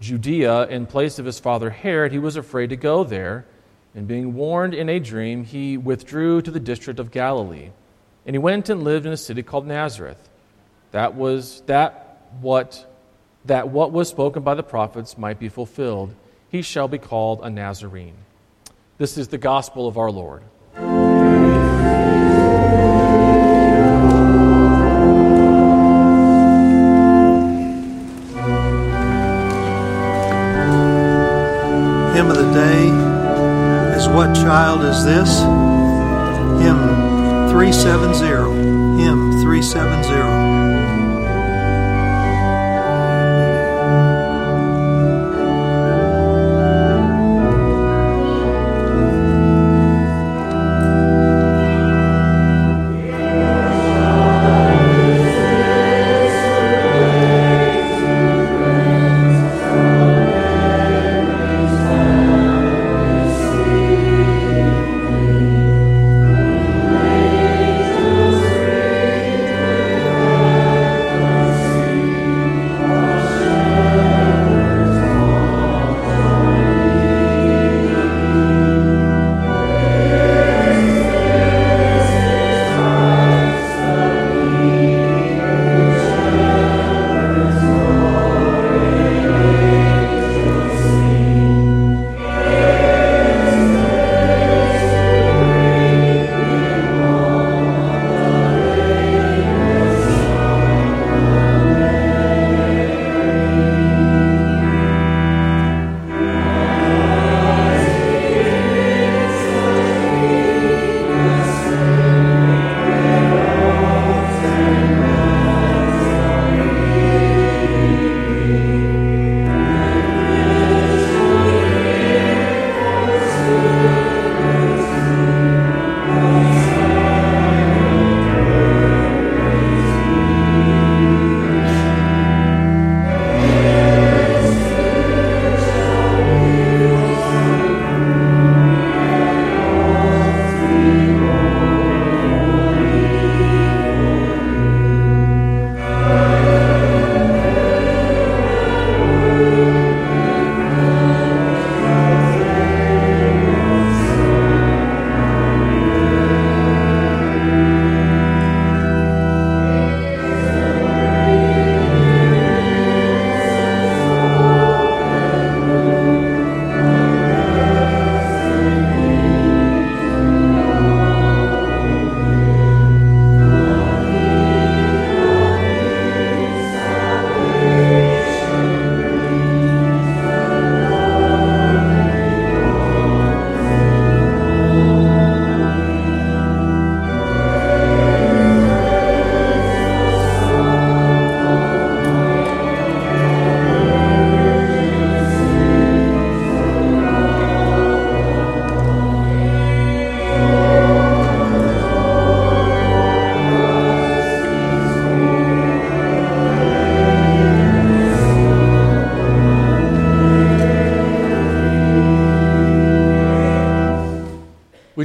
Judea 0.00 0.66
in 0.68 0.86
place 0.86 1.18
of 1.18 1.26
his 1.26 1.38
father 1.38 1.70
Herod, 1.70 2.12
he 2.12 2.18
was 2.18 2.36
afraid 2.36 2.70
to 2.70 2.76
go 2.76 3.04
there. 3.04 3.46
And 3.94 4.06
being 4.06 4.34
warned 4.34 4.72
in 4.72 4.88
a 4.88 5.00
dream, 5.00 5.44
he 5.44 5.76
withdrew 5.76 6.42
to 6.42 6.50
the 6.50 6.60
district 6.60 7.00
of 7.00 7.10
Galilee. 7.10 7.70
And 8.24 8.34
he 8.34 8.38
went 8.38 8.68
and 8.68 8.84
lived 8.84 9.04
in 9.04 9.12
a 9.12 9.16
city 9.16 9.42
called 9.42 9.66
Nazareth. 9.66 10.28
That 10.92 11.14
was 11.14 11.62
that 11.66 12.20
what 12.40 12.86
that 13.46 13.68
what 13.68 13.90
was 13.90 14.08
spoken 14.08 14.42
by 14.42 14.54
the 14.54 14.62
prophets 14.62 15.18
might 15.18 15.38
be 15.38 15.48
fulfilled. 15.48 16.14
he 16.50 16.62
shall 16.62 16.88
be 16.88 16.98
called 16.98 17.40
a 17.42 17.50
Nazarene. 17.50 18.16
This 18.98 19.16
is 19.16 19.28
the 19.28 19.38
gospel 19.38 19.86
of 19.86 19.96
our 19.96 20.10
Lord. 20.10 20.42
What 34.20 34.34
Child 34.34 34.82
Is 34.82 35.02
This? 35.02 35.38
Hymn 36.60 36.76
370. 37.48 39.02
Hymn 39.02 39.40
370. 39.40 40.39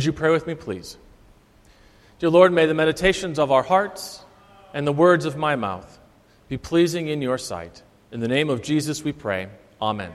Would 0.06 0.14
you 0.14 0.20
pray 0.20 0.30
with 0.30 0.46
me, 0.46 0.54
please? 0.54 0.98
Dear 2.20 2.30
Lord, 2.30 2.54
may 2.54 2.68
the 2.68 2.76
meditations 2.76 3.40
of 3.40 3.52
our 3.52 3.64
hearts 3.64 4.24
and 4.72 4.86
the 4.86 4.92
words 4.92 5.26
of 5.26 5.36
my 5.36 5.56
mouth 5.56 5.98
be 6.48 6.60
pleasing 6.60 7.08
in 7.08 7.24
your 7.24 7.40
sight. 7.40 7.82
In 8.12 8.20
the 8.20 8.28
name 8.28 8.52
of 8.52 8.62
Jesus 8.62 9.04
we 9.04 9.14
pray. 9.14 9.48
Amen. 9.82 10.12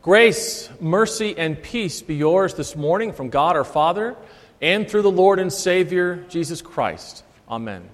Grace, 0.00 0.70
mercy, 0.80 1.36
and 1.36 1.62
peace 1.62 2.00
be 2.00 2.14
yours 2.14 2.54
this 2.54 2.74
morning 2.76 3.12
from 3.12 3.28
God 3.28 3.56
our 3.56 3.64
Father 3.64 4.16
and 4.62 4.88
through 4.88 5.02
the 5.02 5.10
Lord 5.10 5.38
and 5.38 5.52
Savior, 5.52 6.24
Jesus 6.30 6.62
Christ. 6.62 7.22
Amen. 7.46 7.90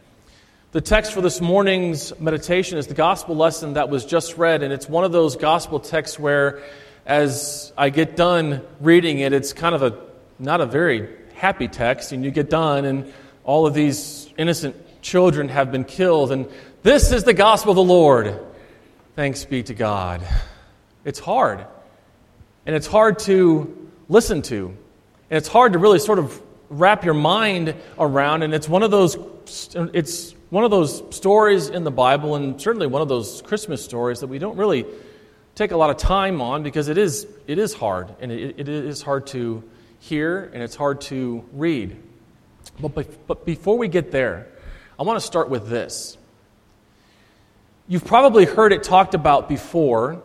The 0.70 0.80
text 0.80 1.12
for 1.12 1.22
this 1.22 1.40
morning's 1.40 2.20
meditation 2.20 2.78
is 2.78 2.86
the 2.86 2.94
gospel 2.94 3.34
lesson 3.34 3.72
that 3.72 3.88
was 3.88 4.04
just 4.06 4.36
read, 4.36 4.62
and 4.62 4.72
it's 4.72 4.88
one 4.88 5.02
of 5.02 5.10
those 5.10 5.34
gospel 5.34 5.80
texts 5.80 6.20
where, 6.20 6.62
as 7.04 7.72
I 7.76 7.90
get 7.90 8.14
done 8.14 8.62
reading 8.78 9.18
it, 9.18 9.32
it's 9.32 9.52
kind 9.52 9.74
of 9.74 9.82
a 9.82 10.13
not 10.38 10.60
a 10.60 10.66
very 10.66 11.08
happy 11.34 11.68
text, 11.68 12.12
and 12.12 12.24
you 12.24 12.30
get 12.30 12.50
done, 12.50 12.84
and 12.84 13.12
all 13.44 13.66
of 13.66 13.74
these 13.74 14.32
innocent 14.36 14.76
children 15.02 15.48
have 15.48 15.70
been 15.70 15.84
killed, 15.84 16.32
and 16.32 16.48
this 16.82 17.12
is 17.12 17.24
the 17.24 17.34
gospel 17.34 17.72
of 17.72 17.76
the 17.76 17.82
Lord. 17.82 18.40
Thanks 19.16 19.44
be 19.44 19.62
to 19.64 19.74
God. 19.74 20.26
It's 21.04 21.18
hard, 21.18 21.64
and 22.66 22.74
it's 22.74 22.86
hard 22.86 23.18
to 23.20 23.90
listen 24.08 24.42
to, 24.42 24.66
and 25.30 25.36
it's 25.36 25.48
hard 25.48 25.74
to 25.74 25.78
really 25.78 25.98
sort 25.98 26.18
of 26.18 26.40
wrap 26.70 27.04
your 27.04 27.14
mind 27.14 27.74
around, 27.98 28.42
and 28.42 28.54
it's 28.54 28.68
one 28.68 28.82
of 28.82 28.90
those. 28.90 29.16
It's 29.92 30.34
one 30.48 30.64
of 30.64 30.70
those 30.70 31.02
stories 31.14 31.68
in 31.68 31.84
the 31.84 31.90
Bible, 31.90 32.34
and 32.34 32.60
certainly 32.60 32.86
one 32.86 33.02
of 33.02 33.08
those 33.08 33.42
Christmas 33.42 33.84
stories 33.84 34.20
that 34.20 34.28
we 34.28 34.38
don't 34.38 34.56
really 34.56 34.86
take 35.54 35.70
a 35.70 35.76
lot 35.76 35.90
of 35.90 35.96
time 35.96 36.40
on 36.40 36.62
because 36.62 36.88
it 36.88 36.96
is, 36.96 37.26
it 37.46 37.58
is 37.58 37.74
hard, 37.74 38.08
and 38.20 38.32
it, 38.32 38.58
it 38.58 38.68
is 38.68 39.02
hard 39.02 39.26
to 39.28 39.62
hear 40.04 40.50
and 40.52 40.62
it's 40.62 40.76
hard 40.76 41.00
to 41.00 41.44
read. 41.52 41.96
But, 42.78 43.26
but 43.26 43.46
before 43.46 43.78
we 43.78 43.88
get 43.88 44.10
there, 44.10 44.46
I 44.98 45.02
want 45.02 45.18
to 45.18 45.26
start 45.26 45.48
with 45.48 45.68
this. 45.68 46.18
You've 47.88 48.04
probably 48.04 48.44
heard 48.44 48.72
it 48.72 48.82
talked 48.82 49.14
about 49.14 49.48
before, 49.48 50.22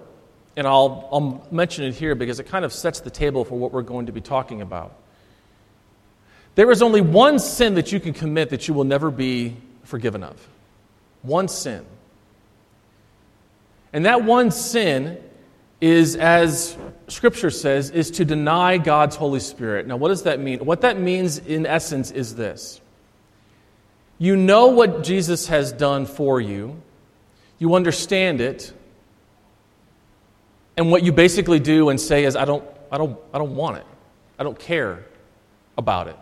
and 0.58 0.68
I'll, 0.68 1.08
I'll 1.12 1.48
mention 1.52 1.86
it 1.86 1.96
here 1.96 2.14
because 2.16 2.40
it 2.40 2.48
kind 2.48 2.66
of 2.66 2.74
sets 2.74 3.00
the 3.00 3.10
table 3.10 3.46
for 3.46 3.58
what 3.58 3.72
we're 3.72 3.82
going 3.82 4.08
to 4.08 4.12
be 4.12 4.22
talking 4.22 4.62
about. 4.62 4.96
There 6.56 6.72
is 6.72 6.82
only 6.82 7.02
one 7.02 7.40
sin 7.40 7.76
that 7.76 7.92
you 7.92 8.00
can 8.00 8.14
commit 8.14 8.50
that 8.50 8.68
you 8.68 8.74
will 8.74 8.84
never 8.84 9.10
be 9.10 9.56
forgiven 9.84 10.24
of. 10.24 10.46
One 11.22 11.48
sin. 11.48 11.86
And 13.94 14.06
that 14.06 14.24
one 14.24 14.52
sin 14.52 15.18
is, 15.82 16.16
as 16.16 16.78
Scripture 17.08 17.50
says, 17.50 17.90
is 17.90 18.12
to 18.12 18.26
deny 18.26 18.78
God's 18.78 19.16
Holy 19.16 19.40
Spirit. 19.40 19.88
Now, 19.88 19.98
what 19.98 20.10
does 20.10 20.24
that 20.24 20.40
mean? 20.40 20.66
What 20.66 20.82
that 20.82 21.00
means, 21.00 21.38
in 21.38 21.66
essence, 21.66 22.12
is 22.12 22.36
this 22.36 22.82
you 24.18 24.36
know 24.36 24.68
what 24.68 25.04
Jesus 25.04 25.48
has 25.48 25.72
done 25.72 26.06
for 26.06 26.42
you, 26.42 26.82
you 27.58 27.76
understand 27.76 28.42
it, 28.42 28.74
And 30.80 30.92
what 30.92 31.04
you 31.04 31.12
basically 31.12 31.60
do 31.60 31.90
and 31.90 32.00
say 32.00 32.24
is, 32.24 32.38
I 32.38 32.46
don't, 32.46 32.64
I 32.90 32.98
don't, 32.98 33.20
I 33.34 33.38
don't 33.38 33.54
want 33.54 33.78
it. 33.78 33.86
I 34.40 34.44
don't 34.44 34.58
care 34.58 35.04
about 35.78 36.08
it. 36.08 36.16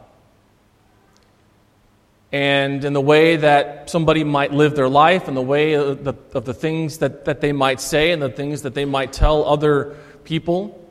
And 2.31 2.83
in 2.83 2.93
the 2.93 3.01
way 3.01 3.37
that 3.37 3.89
somebody 3.89 4.23
might 4.23 4.51
live 4.51 4.75
their 4.75 4.89
life, 4.89 5.27
and 5.27 5.37
the 5.37 5.41
way 5.41 5.73
of 5.73 6.03
the, 6.03 6.13
of 6.33 6.43
the 6.43 6.53
things 6.53 6.97
that, 6.97 7.25
that 7.25 7.39
they 7.39 7.53
might 7.53 7.79
say, 7.79 8.11
and 8.11 8.21
the 8.21 8.29
things 8.29 8.63
that 8.63 8.73
they 8.73 8.85
might 8.85 9.13
tell 9.13 9.45
other 9.45 9.95
people. 10.25 10.83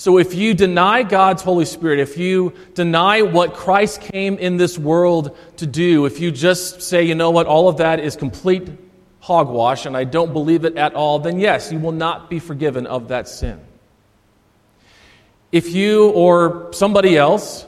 So 0.00 0.18
if 0.18 0.34
you 0.34 0.54
deny 0.54 1.02
God's 1.02 1.42
Holy 1.42 1.66
Spirit, 1.66 2.00
if 2.00 2.16
you 2.16 2.54
deny 2.74 3.20
what 3.20 3.52
Christ 3.52 4.00
came 4.00 4.38
in 4.38 4.56
this 4.56 4.78
world 4.78 5.36
to 5.58 5.66
do, 5.66 6.06
if 6.06 6.20
you 6.20 6.30
just 6.30 6.80
say, 6.80 7.02
you 7.02 7.14
know 7.14 7.30
what, 7.30 7.46
all 7.46 7.68
of 7.68 7.76
that 7.76 8.00
is 8.00 8.16
complete 8.16 8.66
hogwash 9.20 9.84
and 9.84 9.94
I 9.94 10.04
don't 10.04 10.32
believe 10.32 10.64
it 10.64 10.76
at 10.76 10.94
all, 10.94 11.18
then 11.18 11.38
yes, 11.38 11.70
you 11.70 11.78
will 11.78 11.92
not 11.92 12.30
be 12.30 12.38
forgiven 12.38 12.86
of 12.86 13.08
that 13.08 13.28
sin. 13.28 13.60
If 15.52 15.74
you 15.74 16.08
or 16.12 16.72
somebody 16.72 17.18
else 17.18 17.66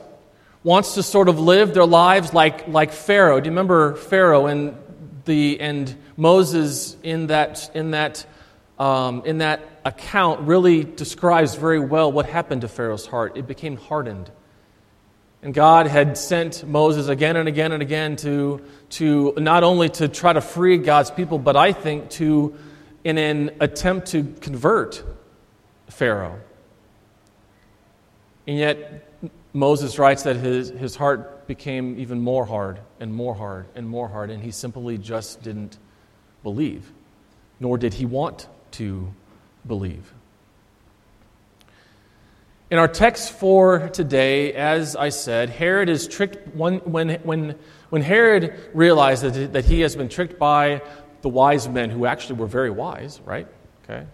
wants 0.63 0.95
to 0.95 1.03
sort 1.03 1.29
of 1.29 1.39
live 1.39 1.73
their 1.73 1.85
lives 1.85 2.33
like, 2.33 2.67
like 2.67 2.91
Pharaoh, 2.91 3.39
do 3.39 3.45
you 3.47 3.51
remember 3.51 3.95
Pharaoh 3.95 4.45
and, 4.45 4.77
the, 5.25 5.59
and 5.59 5.93
Moses 6.15 6.95
in 7.03 7.27
that, 7.27 7.69
in, 7.75 7.91
that, 7.91 8.25
um, 8.79 9.23
in 9.25 9.39
that 9.39 9.61
account 9.83 10.41
really 10.41 10.83
describes 10.83 11.55
very 11.55 11.79
well 11.79 12.11
what 12.11 12.25
happened 12.25 12.61
to 12.61 12.67
Pharaoh's 12.67 13.05
heart. 13.05 13.37
It 13.37 13.47
became 13.47 13.75
hardened. 13.75 14.31
And 15.41 15.53
God 15.53 15.87
had 15.87 16.17
sent 16.17 16.65
Moses 16.65 17.09
again 17.09 17.35
and 17.35 17.49
again 17.49 17.73
and 17.73 17.83
again 17.83 18.15
to, 18.17 18.61
to 18.91 19.33
not 19.35 19.63
only 19.63 19.89
to 19.89 20.07
try 20.07 20.31
to 20.31 20.39
free 20.39 20.77
God's 20.77 21.11
people, 21.11 21.37
but 21.37 21.57
I 21.57 21.73
think 21.73 22.09
to, 22.11 22.55
in 23.03 23.17
an 23.17 23.51
attempt 23.59 24.07
to 24.11 24.23
convert 24.39 25.03
Pharaoh. 25.89 26.39
And 28.47 28.57
yet, 28.57 29.12
Moses 29.53 29.99
writes 29.99 30.23
that 30.23 30.35
his, 30.35 30.69
his 30.69 30.95
heart 30.95 31.47
became 31.47 31.99
even 31.99 32.19
more 32.19 32.45
hard 32.45 32.79
and 32.99 33.13
more 33.13 33.35
hard 33.35 33.67
and 33.75 33.87
more 33.87 34.07
hard, 34.07 34.31
and 34.31 34.41
he 34.41 34.49
simply 34.49 34.97
just 34.97 35.43
didn't 35.43 35.77
believe, 36.41 36.91
nor 37.59 37.77
did 37.77 37.93
he 37.93 38.05
want 38.05 38.47
to 38.71 39.13
believe. 39.65 40.11
In 42.71 42.79
our 42.79 42.87
text 42.87 43.33
for 43.33 43.89
today, 43.89 44.53
as 44.53 44.95
I 44.95 45.09
said, 45.09 45.51
Herod 45.51 45.89
is 45.89 46.07
tricked 46.07 46.55
when, 46.55 46.79
when, 46.79 47.09
when, 47.21 47.55
when 47.91 48.01
Herod 48.01 48.55
realized 48.73 49.21
that, 49.23 49.53
that 49.53 49.65
he 49.65 49.81
has 49.81 49.95
been 49.95 50.09
tricked 50.09 50.39
by 50.39 50.81
the 51.21 51.29
wise 51.29 51.69
men 51.69 51.91
who 51.91 52.07
actually 52.07 52.39
were 52.39 52.47
very 52.47 52.71
wise, 52.71 53.21
right? 53.25 53.47
Okay. 53.83 54.07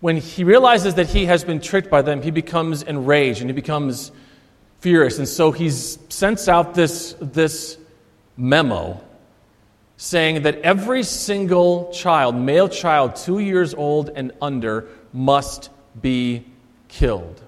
When 0.00 0.16
he 0.16 0.44
realizes 0.44 0.94
that 0.94 1.08
he 1.10 1.26
has 1.26 1.44
been 1.44 1.60
tricked 1.60 1.90
by 1.90 2.00
them, 2.00 2.22
he 2.22 2.30
becomes 2.30 2.82
enraged 2.82 3.40
and 3.42 3.50
he 3.50 3.54
becomes 3.54 4.10
furious. 4.82 5.18
And 5.18 5.28
so 5.28 5.52
he 5.52 5.70
sends 5.70 6.48
out 6.48 6.74
this, 6.74 7.14
this 7.20 7.78
memo 8.36 9.00
saying 9.96 10.42
that 10.42 10.58
every 10.62 11.04
single 11.04 11.92
child, 11.92 12.34
male 12.34 12.68
child, 12.68 13.14
two 13.14 13.38
years 13.38 13.74
old 13.74 14.10
and 14.10 14.32
under, 14.42 14.88
must 15.12 15.70
be 16.00 16.44
killed. 16.88 17.40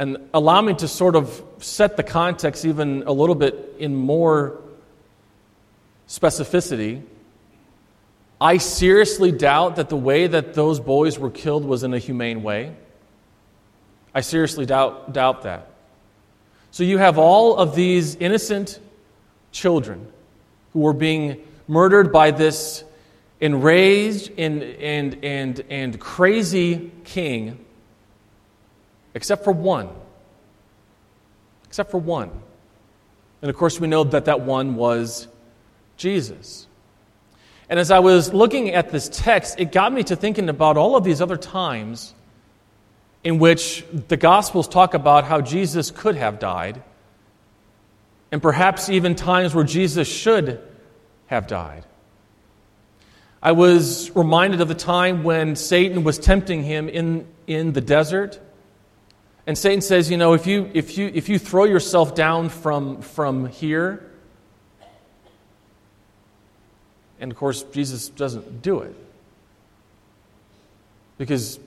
And 0.00 0.16
allow 0.34 0.60
me 0.62 0.74
to 0.74 0.88
sort 0.88 1.14
of 1.14 1.42
set 1.58 1.96
the 1.96 2.02
context 2.02 2.64
even 2.64 3.04
a 3.06 3.12
little 3.12 3.36
bit 3.36 3.76
in 3.78 3.94
more 3.94 4.60
specificity. 6.08 7.02
I 8.40 8.56
seriously 8.56 9.30
doubt 9.30 9.76
that 9.76 9.88
the 9.88 9.96
way 9.96 10.26
that 10.26 10.54
those 10.54 10.80
boys 10.80 11.20
were 11.20 11.30
killed 11.30 11.64
was 11.64 11.84
in 11.84 11.94
a 11.94 11.98
humane 11.98 12.42
way. 12.42 12.74
I 14.14 14.20
seriously 14.20 14.66
doubt, 14.66 15.12
doubt 15.12 15.42
that. 15.42 15.70
So 16.70 16.84
you 16.84 16.98
have 16.98 17.18
all 17.18 17.56
of 17.56 17.74
these 17.74 18.16
innocent 18.16 18.78
children 19.52 20.06
who 20.72 20.80
were 20.80 20.92
being 20.92 21.44
murdered 21.66 22.12
by 22.12 22.30
this 22.30 22.84
enraged 23.40 24.32
and, 24.38 24.62
and, 24.62 25.24
and, 25.24 25.64
and 25.70 26.00
crazy 26.00 26.90
king, 27.04 27.64
except 29.14 29.44
for 29.44 29.52
one. 29.52 29.88
Except 31.66 31.90
for 31.90 31.98
one. 31.98 32.30
And 33.42 33.50
of 33.50 33.56
course, 33.56 33.78
we 33.78 33.86
know 33.86 34.04
that 34.04 34.24
that 34.24 34.40
one 34.40 34.74
was 34.74 35.28
Jesus. 35.96 36.66
And 37.70 37.78
as 37.78 37.90
I 37.90 37.98
was 37.98 38.32
looking 38.32 38.70
at 38.70 38.90
this 38.90 39.08
text, 39.12 39.60
it 39.60 39.72
got 39.72 39.92
me 39.92 40.02
to 40.04 40.16
thinking 40.16 40.48
about 40.48 40.76
all 40.76 40.96
of 40.96 41.04
these 41.04 41.20
other 41.20 41.36
times 41.36 42.14
in 43.24 43.38
which 43.38 43.84
the 44.08 44.16
Gospels 44.16 44.68
talk 44.68 44.94
about 44.94 45.24
how 45.24 45.40
Jesus 45.40 45.90
could 45.90 46.16
have 46.16 46.38
died, 46.38 46.82
and 48.30 48.42
perhaps 48.42 48.88
even 48.88 49.14
times 49.14 49.54
where 49.54 49.64
Jesus 49.64 50.08
should 50.08 50.60
have 51.26 51.46
died. 51.46 51.84
I 53.42 53.52
was 53.52 54.14
reminded 54.16 54.60
of 54.60 54.68
the 54.68 54.74
time 54.74 55.22
when 55.22 55.54
Satan 55.56 56.02
was 56.02 56.18
tempting 56.18 56.62
him 56.64 56.88
in, 56.88 57.26
in 57.46 57.72
the 57.72 57.80
desert. 57.80 58.40
And 59.46 59.56
Satan 59.56 59.80
says, 59.80 60.10
you 60.10 60.16
know, 60.16 60.34
if 60.34 60.46
you, 60.46 60.70
if 60.74 60.98
you, 60.98 61.10
if 61.14 61.28
you 61.28 61.38
throw 61.38 61.64
yourself 61.64 62.14
down 62.14 62.48
from, 62.48 63.00
from 63.00 63.46
here, 63.46 64.10
and 67.20 67.30
of 67.30 67.38
course, 67.38 67.62
Jesus 67.62 68.08
doesn't 68.08 68.60
do 68.60 68.80
it. 68.80 68.94
Because 71.16 71.58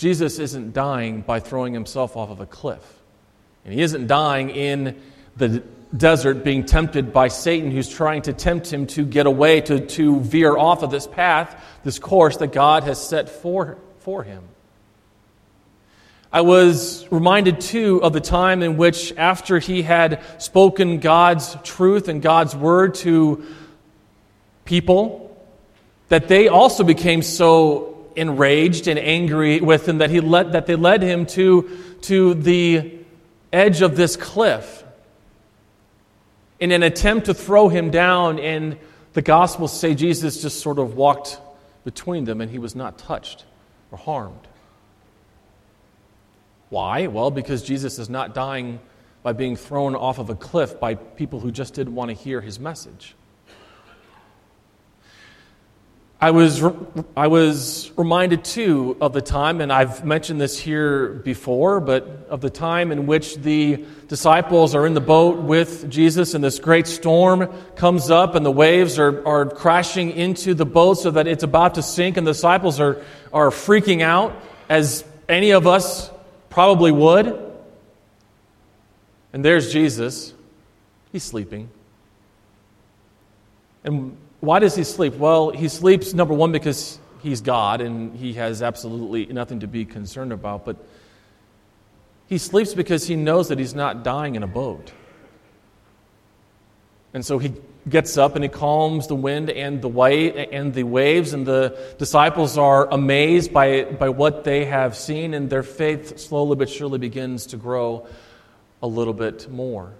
Jesus 0.00 0.38
isn't 0.38 0.72
dying 0.72 1.20
by 1.20 1.40
throwing 1.40 1.74
himself 1.74 2.16
off 2.16 2.30
of 2.30 2.40
a 2.40 2.46
cliff. 2.46 2.82
And 3.66 3.74
he 3.74 3.82
isn't 3.82 4.06
dying 4.06 4.48
in 4.48 4.98
the 5.36 5.62
desert 5.94 6.42
being 6.42 6.64
tempted 6.64 7.12
by 7.12 7.28
Satan, 7.28 7.70
who's 7.70 7.86
trying 7.86 8.22
to 8.22 8.32
tempt 8.32 8.72
him 8.72 8.86
to 8.86 9.04
get 9.04 9.26
away, 9.26 9.60
to, 9.60 9.86
to 9.88 10.20
veer 10.20 10.56
off 10.56 10.82
of 10.82 10.90
this 10.90 11.06
path, 11.06 11.62
this 11.84 11.98
course 11.98 12.38
that 12.38 12.50
God 12.50 12.84
has 12.84 12.98
set 12.98 13.28
for, 13.28 13.76
for 13.98 14.22
him. 14.22 14.42
I 16.32 16.40
was 16.40 17.06
reminded 17.12 17.60
too 17.60 18.02
of 18.02 18.14
the 18.14 18.22
time 18.22 18.62
in 18.62 18.78
which, 18.78 19.12
after 19.18 19.58
he 19.58 19.82
had 19.82 20.22
spoken 20.38 21.00
God's 21.00 21.58
truth 21.62 22.08
and 22.08 22.22
God's 22.22 22.56
word 22.56 22.94
to 22.94 23.44
people, 24.64 25.36
that 26.08 26.26
they 26.26 26.48
also 26.48 26.84
became 26.84 27.20
so 27.20 27.99
enraged 28.20 28.86
and 28.86 28.98
angry 28.98 29.60
with 29.60 29.88
him 29.88 29.98
that, 29.98 30.10
he 30.10 30.20
let, 30.20 30.52
that 30.52 30.66
they 30.66 30.76
led 30.76 31.02
him 31.02 31.26
to, 31.26 31.68
to 32.02 32.34
the 32.34 32.92
edge 33.52 33.82
of 33.82 33.96
this 33.96 34.16
cliff 34.16 34.84
in 36.60 36.70
an 36.70 36.82
attempt 36.82 37.26
to 37.26 37.34
throw 37.34 37.68
him 37.68 37.90
down. 37.90 38.38
And 38.38 38.78
the 39.14 39.22
Gospels 39.22 39.78
say 39.78 39.94
Jesus 39.94 40.42
just 40.42 40.60
sort 40.60 40.78
of 40.78 40.94
walked 40.94 41.40
between 41.84 42.24
them 42.24 42.40
and 42.40 42.50
he 42.50 42.58
was 42.58 42.76
not 42.76 42.98
touched 42.98 43.46
or 43.90 43.98
harmed. 43.98 44.46
Why? 46.68 47.08
Well, 47.08 47.30
because 47.30 47.62
Jesus 47.62 47.98
is 47.98 48.08
not 48.08 48.34
dying 48.34 48.78
by 49.22 49.32
being 49.32 49.56
thrown 49.56 49.96
off 49.96 50.18
of 50.18 50.30
a 50.30 50.34
cliff 50.34 50.78
by 50.78 50.94
people 50.94 51.40
who 51.40 51.50
just 51.50 51.74
didn't 51.74 51.94
want 51.94 52.10
to 52.10 52.14
hear 52.14 52.40
his 52.40 52.60
message. 52.60 53.14
I 56.22 56.32
was, 56.32 56.62
I 57.16 57.28
was 57.28 57.90
reminded 57.96 58.44
too 58.44 58.94
of 59.00 59.14
the 59.14 59.22
time, 59.22 59.62
and 59.62 59.72
I've 59.72 60.04
mentioned 60.04 60.38
this 60.38 60.58
here 60.58 61.08
before, 61.08 61.80
but 61.80 62.26
of 62.28 62.42
the 62.42 62.50
time 62.50 62.92
in 62.92 63.06
which 63.06 63.36
the 63.36 63.86
disciples 64.06 64.74
are 64.74 64.86
in 64.86 64.92
the 64.92 65.00
boat 65.00 65.38
with 65.38 65.90
Jesus, 65.90 66.34
and 66.34 66.44
this 66.44 66.58
great 66.58 66.86
storm 66.86 67.50
comes 67.74 68.10
up, 68.10 68.34
and 68.34 68.44
the 68.44 68.50
waves 68.50 68.98
are, 68.98 69.26
are 69.26 69.46
crashing 69.46 70.10
into 70.10 70.52
the 70.52 70.66
boat 70.66 70.98
so 70.98 71.10
that 71.10 71.26
it's 71.26 71.42
about 71.42 71.76
to 71.76 71.82
sink, 71.82 72.18
and 72.18 72.26
the 72.26 72.32
disciples 72.32 72.80
are, 72.80 73.02
are 73.32 73.48
freaking 73.48 74.02
out, 74.02 74.36
as 74.68 75.06
any 75.26 75.52
of 75.52 75.66
us 75.66 76.10
probably 76.50 76.92
would. 76.92 77.50
And 79.32 79.42
there's 79.42 79.72
Jesus. 79.72 80.34
He's 81.12 81.24
sleeping. 81.24 81.70
And 83.84 84.18
why 84.40 84.58
does 84.58 84.74
he 84.74 84.84
sleep? 84.84 85.14
Well, 85.14 85.50
he 85.50 85.68
sleeps, 85.68 86.14
number 86.14 86.34
one, 86.34 86.52
because 86.52 86.98
he's 87.22 87.40
God 87.40 87.80
and 87.80 88.16
he 88.16 88.34
has 88.34 88.62
absolutely 88.62 89.26
nothing 89.26 89.60
to 89.60 89.66
be 89.66 89.84
concerned 89.84 90.32
about, 90.32 90.64
but 90.64 90.76
he 92.28 92.38
sleeps 92.38 92.74
because 92.74 93.06
he 93.06 93.16
knows 93.16 93.48
that 93.48 93.58
he's 93.58 93.74
not 93.74 94.02
dying 94.02 94.36
in 94.36 94.42
a 94.42 94.46
boat. 94.46 94.92
And 97.12 97.26
so 97.26 97.38
he 97.38 97.52
gets 97.88 98.16
up 98.16 98.36
and 98.36 98.44
he 98.44 98.48
calms 98.48 99.08
the 99.08 99.16
wind 99.16 99.50
and 99.50 99.82
the, 99.82 99.88
wave, 99.88 100.48
and 100.52 100.72
the 100.72 100.84
waves, 100.84 101.32
and 101.32 101.44
the 101.44 101.76
disciples 101.98 102.56
are 102.56 102.88
amazed 102.88 103.52
by, 103.52 103.84
by 103.84 104.08
what 104.08 104.44
they 104.44 104.64
have 104.66 104.96
seen, 104.96 105.34
and 105.34 105.50
their 105.50 105.64
faith 105.64 106.18
slowly 106.18 106.56
but 106.56 106.70
surely 106.70 106.98
begins 106.98 107.46
to 107.46 107.56
grow 107.56 108.06
a 108.82 108.86
little 108.86 109.12
bit 109.12 109.50
more. 109.50 109.92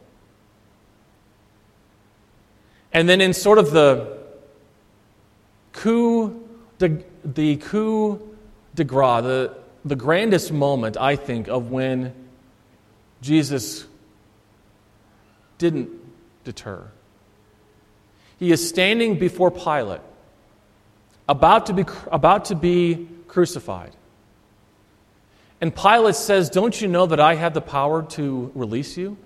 And 2.92 3.08
then, 3.08 3.20
in 3.20 3.34
sort 3.34 3.58
of 3.58 3.72
the 3.72 4.19
coup 5.72 6.46
the, 6.80 7.04
the 7.24 7.56
coup 7.56 8.36
de 8.74 8.84
grace, 8.84 9.22
the, 9.22 9.54
the 9.84 9.96
grandest 9.96 10.50
moment, 10.50 10.96
I 10.96 11.14
think, 11.14 11.46
of 11.48 11.70
when 11.70 12.12
Jesus 13.22 13.86
didn't 15.58 15.90
deter. 16.42 16.90
He 18.38 18.50
is 18.50 18.66
standing 18.66 19.18
before 19.18 19.50
Pilate, 19.50 20.00
about 21.28 21.66
to 21.66 21.74
be, 21.74 21.84
about 22.10 22.46
to 22.46 22.54
be 22.54 23.06
crucified. 23.28 23.92
And 25.60 25.74
Pilate 25.74 26.16
says, 26.16 26.48
Don't 26.48 26.80
you 26.80 26.88
know 26.88 27.04
that 27.04 27.20
I 27.20 27.34
have 27.34 27.52
the 27.52 27.60
power 27.60 28.02
to 28.02 28.50
release 28.54 28.96
you? 28.96 29.18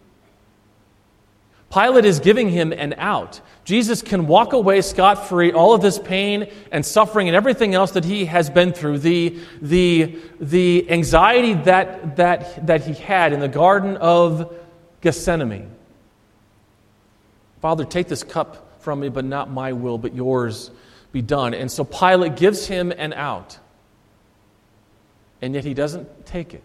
Pilate 1.74 2.04
is 2.04 2.20
giving 2.20 2.48
him 2.50 2.72
an 2.72 2.94
out. 2.98 3.40
Jesus 3.64 4.00
can 4.00 4.28
walk 4.28 4.52
away 4.52 4.80
scot 4.80 5.26
free, 5.28 5.50
all 5.50 5.74
of 5.74 5.82
this 5.82 5.98
pain 5.98 6.48
and 6.70 6.86
suffering 6.86 7.26
and 7.28 7.36
everything 7.36 7.74
else 7.74 7.90
that 7.92 8.04
he 8.04 8.26
has 8.26 8.48
been 8.48 8.72
through, 8.72 8.98
the, 8.98 9.36
the, 9.60 10.16
the 10.38 10.88
anxiety 10.88 11.54
that, 11.54 12.14
that, 12.14 12.64
that 12.68 12.84
he 12.84 12.94
had 12.94 13.32
in 13.32 13.40
the 13.40 13.48
Garden 13.48 13.96
of 13.96 14.54
Gethsemane. 15.00 15.68
Father, 17.60 17.84
take 17.84 18.06
this 18.06 18.22
cup 18.22 18.80
from 18.82 19.00
me, 19.00 19.08
but 19.08 19.24
not 19.24 19.50
my 19.50 19.72
will, 19.72 19.98
but 19.98 20.14
yours 20.14 20.70
be 21.10 21.22
done. 21.22 21.54
And 21.54 21.68
so 21.68 21.82
Pilate 21.82 22.36
gives 22.36 22.68
him 22.68 22.92
an 22.92 23.12
out, 23.12 23.58
and 25.42 25.54
yet 25.54 25.64
he 25.64 25.74
doesn't 25.74 26.24
take 26.24 26.54
it. 26.54 26.62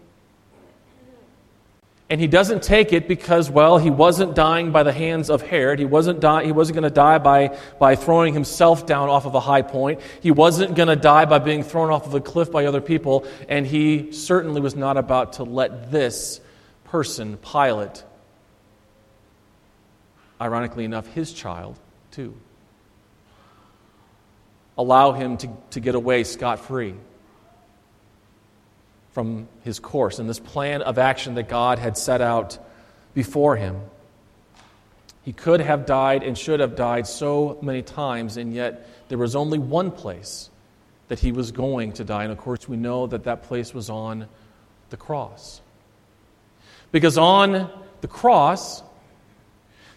And 2.10 2.20
he 2.20 2.26
doesn't 2.26 2.64
take 2.64 2.92
it 2.92 3.06
because, 3.06 3.48
well, 3.48 3.78
he 3.78 3.88
wasn't 3.88 4.34
dying 4.34 4.72
by 4.72 4.82
the 4.82 4.92
hands 4.92 5.30
of 5.30 5.42
Herod. 5.42 5.78
He 5.78 5.84
wasn't, 5.84 6.18
die, 6.18 6.44
he 6.44 6.50
wasn't 6.50 6.74
going 6.74 6.82
to 6.82 6.94
die 6.94 7.18
by, 7.18 7.56
by 7.78 7.94
throwing 7.94 8.34
himself 8.34 8.84
down 8.84 9.08
off 9.08 9.26
of 9.26 9.36
a 9.36 9.40
high 9.40 9.62
point. 9.62 10.00
He 10.20 10.32
wasn't 10.32 10.74
going 10.74 10.88
to 10.88 10.96
die 10.96 11.24
by 11.24 11.38
being 11.38 11.62
thrown 11.62 11.90
off 11.90 12.06
of 12.06 12.14
a 12.14 12.20
cliff 12.20 12.50
by 12.50 12.66
other 12.66 12.80
people. 12.80 13.24
And 13.48 13.64
he 13.64 14.10
certainly 14.10 14.60
was 14.60 14.74
not 14.74 14.96
about 14.96 15.34
to 15.34 15.44
let 15.44 15.92
this 15.92 16.40
person, 16.82 17.36
Pilate, 17.36 18.02
ironically 20.40 20.84
enough, 20.84 21.06
his 21.06 21.32
child, 21.32 21.78
too, 22.10 22.34
allow 24.76 25.12
him 25.12 25.36
to, 25.36 25.48
to 25.70 25.78
get 25.78 25.94
away 25.94 26.24
scot 26.24 26.58
free 26.58 26.96
from 29.12 29.48
his 29.62 29.78
course 29.78 30.18
and 30.18 30.28
this 30.28 30.38
plan 30.38 30.82
of 30.82 30.98
action 30.98 31.34
that 31.34 31.48
God 31.48 31.78
had 31.78 31.96
set 31.96 32.20
out 32.20 32.58
before 33.14 33.56
him. 33.56 33.80
He 35.22 35.32
could 35.32 35.60
have 35.60 35.84
died 35.84 36.22
and 36.22 36.36
should 36.36 36.60
have 36.60 36.76
died 36.76 37.06
so 37.06 37.58
many 37.60 37.82
times, 37.82 38.36
and 38.36 38.54
yet 38.54 38.88
there 39.08 39.18
was 39.18 39.36
only 39.36 39.58
one 39.58 39.90
place 39.90 40.48
that 41.08 41.18
he 41.18 41.32
was 41.32 41.52
going 41.52 41.92
to 41.94 42.04
die. 42.04 42.22
And 42.22 42.32
of 42.32 42.38
course, 42.38 42.68
we 42.68 42.76
know 42.76 43.06
that 43.08 43.24
that 43.24 43.42
place 43.42 43.74
was 43.74 43.90
on 43.90 44.28
the 44.90 44.96
cross. 44.96 45.60
Because 46.92 47.18
on 47.18 47.70
the 48.00 48.08
cross, 48.08 48.82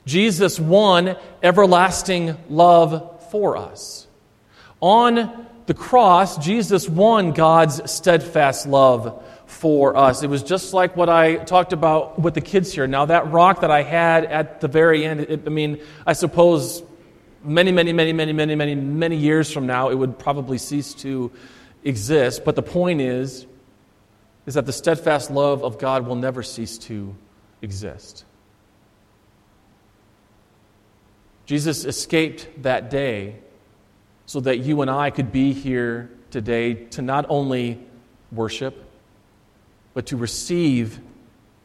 Jesus 0.06 0.60
won 0.60 1.16
everlasting 1.42 2.36
love 2.50 3.24
for 3.32 3.56
us. 3.56 4.08
On 4.82 5.48
the 5.66 5.74
cross, 5.74 6.38
Jesus 6.38 6.90
won 6.90 7.32
God's 7.32 7.90
steadfast 7.90 8.68
love 8.68 9.24
for 9.46 9.96
us. 9.96 10.24
It 10.24 10.30
was 10.30 10.44
just 10.44 10.74
like 10.74 10.98
what 10.98 11.10
I 11.10 11.38
talked 11.38 11.74
about 11.74 12.20
with 12.20 12.34
the 12.34 12.42
kids 12.42 12.74
here. 12.74 12.88
Now, 12.88 13.06
that 13.06 13.32
rock 13.32 13.62
that 13.62 13.72
I 13.72 13.84
had 13.84 14.26
at 14.26 14.62
the 14.62 14.68
very 14.68 15.06
end, 15.06 15.22
it, 15.22 15.44
I 15.46 15.50
mean, 15.50 15.80
I 16.06 16.14
suppose 16.14 16.84
many, 17.44 17.72
many, 17.72 17.94
many, 17.94 18.14
many, 18.14 18.34
many, 18.34 18.56
many, 18.56 18.76
many 18.76 19.16
years 19.16 19.52
from 19.52 19.66
now, 19.66 19.90
it 19.90 19.96
would 19.96 20.18
probably 20.20 20.58
cease 20.58 20.94
to 20.96 21.32
exist. 21.84 22.44
But 22.44 22.56
the 22.56 22.64
point 22.64 23.02
is, 23.02 23.46
is 24.46 24.56
that 24.56 24.66
the 24.66 24.74
steadfast 24.74 25.32
love 25.32 25.64
of 25.64 25.80
God 25.80 26.06
will 26.06 26.16
never 26.16 26.44
cease 26.44 26.78
to 26.80 27.16
exist. 27.62 28.26
Jesus 31.46 31.86
escaped 31.86 32.64
that 32.64 32.90
day 32.90 33.38
so 34.26 34.40
that 34.42 34.60
you 34.60 34.82
and 34.82 34.90
I 34.90 35.10
could 35.10 35.32
be 35.32 35.54
here 35.54 36.10
today 36.32 36.74
to 36.74 37.02
not 37.02 37.26
only 37.30 37.80
worship, 38.32 38.84
but 39.94 40.08
to 40.08 40.18
receive 40.18 41.00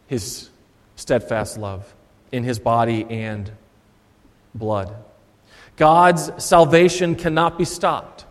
his 0.07 0.51
steadfast 0.97 1.57
love 1.59 1.95
in 2.33 2.45
his 2.45 2.59
body 2.59 3.07
and 3.09 3.51
blood. 4.55 4.95
God's 5.77 6.45
salvation 6.45 7.15
cannot 7.15 7.57
be 7.57 7.65
stopped. 7.65 8.27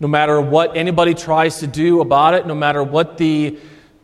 No 0.00 0.08
matter 0.08 0.40
what 0.40 0.76
anybody 0.76 1.14
tries 1.14 1.60
to 1.60 1.66
do 1.66 2.00
about 2.00 2.34
it, 2.34 2.46
no 2.46 2.54
matter 2.54 2.82
what 2.82 3.16
the 3.16 3.58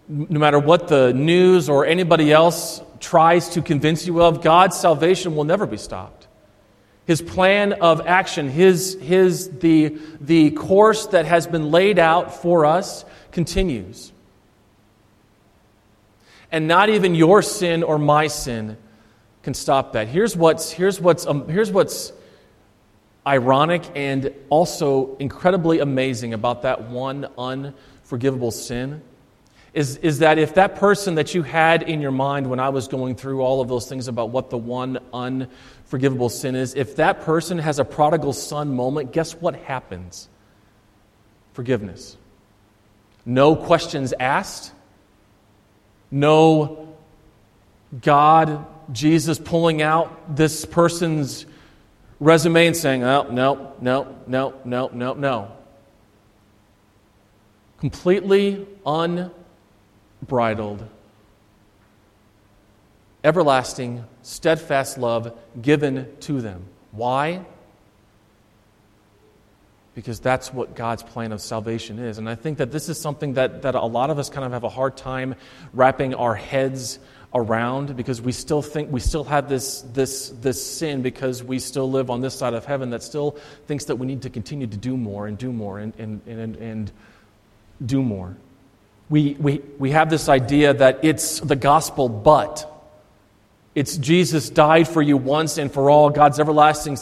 no 0.08 0.40
matter 0.40 0.58
what 0.58 0.88
the 0.88 1.12
news 1.12 1.68
or 1.68 1.86
anybody 1.86 2.32
else 2.32 2.82
tries 2.98 3.50
to 3.50 3.62
convince 3.62 4.06
you 4.06 4.22
of, 4.22 4.42
God's 4.42 4.76
salvation 4.76 5.36
will 5.36 5.44
never 5.44 5.66
be 5.66 5.76
stopped. 5.76 6.19
His 7.10 7.20
plan 7.20 7.72
of 7.72 8.06
action, 8.06 8.48
his, 8.48 8.96
his, 9.02 9.50
the, 9.58 9.98
the 10.20 10.52
course 10.52 11.06
that 11.06 11.26
has 11.26 11.44
been 11.48 11.72
laid 11.72 11.98
out 11.98 12.40
for 12.40 12.64
us 12.64 13.04
continues. 13.32 14.12
And 16.52 16.68
not 16.68 16.88
even 16.88 17.16
your 17.16 17.42
sin 17.42 17.82
or 17.82 17.98
my 17.98 18.28
sin 18.28 18.76
can 19.42 19.54
stop 19.54 19.94
that. 19.94 20.06
Here's 20.06 20.36
what's, 20.36 20.70
here's 20.70 21.00
what's, 21.00 21.26
um, 21.26 21.48
here's 21.48 21.72
what's 21.72 22.12
ironic 23.26 23.82
and 23.96 24.32
also 24.48 25.16
incredibly 25.16 25.80
amazing 25.80 26.32
about 26.32 26.62
that 26.62 26.90
one 26.90 27.26
unforgivable 27.36 28.52
sin 28.52 29.02
is, 29.72 29.96
is 29.98 30.18
that 30.18 30.38
if 30.38 30.54
that 30.54 30.76
person 30.76 31.14
that 31.14 31.34
you 31.34 31.42
had 31.42 31.82
in 31.82 32.00
your 32.00 32.10
mind 32.10 32.48
when 32.48 32.58
I 32.58 32.70
was 32.70 32.88
going 32.88 33.14
through 33.14 33.40
all 33.40 33.60
of 33.60 33.68
those 33.68 33.88
things 33.88 34.08
about 34.08 34.30
what 34.30 34.50
the 34.50 34.58
one 34.58 34.98
unforgivable 35.90 36.28
sin 36.28 36.54
is, 36.54 36.76
if 36.76 36.94
that 36.96 37.22
person 37.22 37.58
has 37.58 37.80
a 37.80 37.84
prodigal 37.84 38.32
son 38.32 38.76
moment, 38.76 39.10
guess 39.10 39.32
what 39.32 39.56
happens? 39.56 40.28
Forgiveness. 41.52 42.16
No 43.26 43.56
questions 43.56 44.14
asked. 44.20 44.72
No 46.08 46.94
God, 48.00 48.64
Jesus 48.92 49.40
pulling 49.40 49.82
out 49.82 50.36
this 50.36 50.64
person's 50.64 51.44
resume 52.20 52.68
and 52.68 52.76
saying, 52.76 53.02
oh, 53.02 53.26
no, 53.28 53.72
no, 53.80 54.16
no, 54.28 54.54
no, 54.64 54.90
no, 54.92 55.14
no. 55.14 55.52
Completely 57.80 58.64
unbridled, 58.86 60.86
everlasting, 63.24 64.04
steadfast 64.22 64.98
love 64.98 65.36
given 65.60 66.08
to 66.20 66.40
them. 66.40 66.64
Why? 66.92 67.44
Because 69.94 70.20
that's 70.20 70.52
what 70.52 70.74
God's 70.74 71.02
plan 71.02 71.32
of 71.32 71.40
salvation 71.40 71.98
is. 71.98 72.18
And 72.18 72.28
I 72.28 72.34
think 72.34 72.58
that 72.58 72.70
this 72.70 72.88
is 72.88 72.98
something 73.00 73.34
that, 73.34 73.62
that 73.62 73.74
a 73.74 73.84
lot 73.84 74.10
of 74.10 74.18
us 74.18 74.30
kind 74.30 74.44
of 74.44 74.52
have 74.52 74.64
a 74.64 74.68
hard 74.68 74.96
time 74.96 75.34
wrapping 75.72 76.14
our 76.14 76.34
heads 76.34 76.98
around 77.32 77.96
because 77.96 78.20
we 78.20 78.32
still 78.32 78.60
think 78.60 78.90
we 78.90 78.98
still 78.98 79.22
have 79.22 79.48
this, 79.48 79.82
this, 79.92 80.30
this 80.40 80.64
sin 80.64 81.00
because 81.00 81.44
we 81.44 81.60
still 81.60 81.88
live 81.88 82.10
on 82.10 82.20
this 82.20 82.34
side 82.34 82.54
of 82.54 82.64
heaven 82.64 82.90
that 82.90 83.02
still 83.02 83.36
thinks 83.66 83.84
that 83.84 83.96
we 83.96 84.06
need 84.06 84.22
to 84.22 84.30
continue 84.30 84.66
to 84.66 84.76
do 84.76 84.96
more 84.96 85.28
and 85.28 85.38
do 85.38 85.52
more 85.52 85.78
and, 85.78 85.94
and, 85.96 86.20
and, 86.26 86.56
and 86.56 86.92
do 87.84 88.02
more 88.02 88.36
we, 89.10 89.34
we, 89.40 89.60
we 89.78 89.90
have 89.90 90.08
this 90.08 90.28
idea 90.28 90.72
that 90.72 91.00
it's 91.02 91.40
the 91.40 91.56
gospel, 91.56 92.08
but 92.08 92.79
it's 93.74 93.96
Jesus 93.96 94.50
died 94.50 94.88
for 94.88 95.00
you 95.00 95.16
once 95.16 95.58
and 95.58 95.72
for 95.72 95.90
all, 95.90 96.10
God's 96.10 96.40
everlasting 96.40 96.98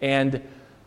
and 0.00 0.42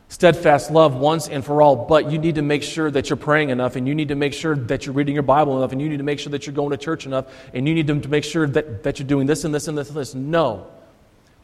steadfast 0.09 0.71
love 0.71 0.95
once 0.95 1.27
and 1.27 1.43
for 1.43 1.61
all, 1.61 1.75
but 1.75 2.11
you 2.11 2.17
need 2.17 2.35
to 2.35 2.41
make 2.41 2.63
sure 2.63 2.89
that 2.89 3.09
you're 3.09 3.17
praying 3.17 3.49
enough, 3.49 3.75
and 3.75 3.87
you 3.87 3.95
need 3.95 4.07
to 4.09 4.15
make 4.15 4.33
sure 4.33 4.55
that 4.55 4.85
you're 4.85 4.93
reading 4.93 5.13
your 5.13 5.23
Bible 5.23 5.57
enough, 5.57 5.71
and 5.71 5.81
you 5.81 5.89
need 5.89 5.97
to 5.97 6.03
make 6.03 6.19
sure 6.19 6.31
that 6.31 6.45
you're 6.45 6.55
going 6.55 6.71
to 6.71 6.77
church 6.77 7.05
enough, 7.05 7.25
and 7.53 7.67
you 7.67 7.73
need 7.73 7.87
to 7.87 7.95
make 8.07 8.23
sure 8.23 8.47
that, 8.47 8.83
that 8.83 8.99
you're 8.99 9.07
doing 9.07 9.27
this 9.27 9.43
and 9.43 9.53
this 9.53 9.67
and 9.67 9.77
this 9.77 9.89
and 9.89 9.97
this. 9.97 10.15
No. 10.15 10.67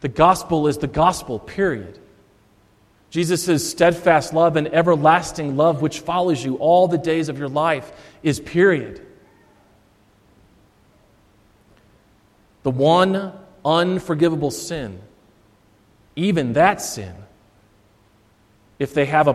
The 0.01 0.07
gospel 0.07 0.67
is 0.67 0.77
the 0.77 0.87
gospel, 0.87 1.39
period. 1.39 1.99
Jesus' 3.09 3.69
steadfast 3.69 4.33
love 4.33 4.55
and 4.55 4.67
everlasting 4.73 5.55
love, 5.55 5.81
which 5.81 5.99
follows 5.99 6.43
you 6.43 6.55
all 6.55 6.87
the 6.87 6.97
days 6.97 7.29
of 7.29 7.37
your 7.37 7.49
life, 7.49 7.91
is 8.23 8.39
period. 8.39 9.05
The 12.63 12.71
one 12.71 13.33
unforgivable 13.65 14.51
sin, 14.51 14.99
even 16.15 16.53
that 16.53 16.81
sin, 16.81 17.13
if 18.79 18.93
they 18.93 19.05
have 19.05 19.27
a 19.27 19.33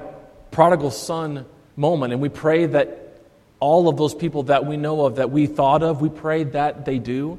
prodigal 0.50 0.90
son 0.90 1.46
moment, 1.76 2.12
and 2.12 2.20
we 2.20 2.28
pray 2.28 2.66
that 2.66 3.20
all 3.60 3.88
of 3.88 3.96
those 3.96 4.14
people 4.14 4.44
that 4.44 4.66
we 4.66 4.76
know 4.76 5.04
of, 5.04 5.16
that 5.16 5.30
we 5.30 5.46
thought 5.46 5.82
of, 5.82 6.00
we 6.00 6.08
pray 6.08 6.44
that 6.44 6.84
they 6.84 6.98
do, 6.98 7.38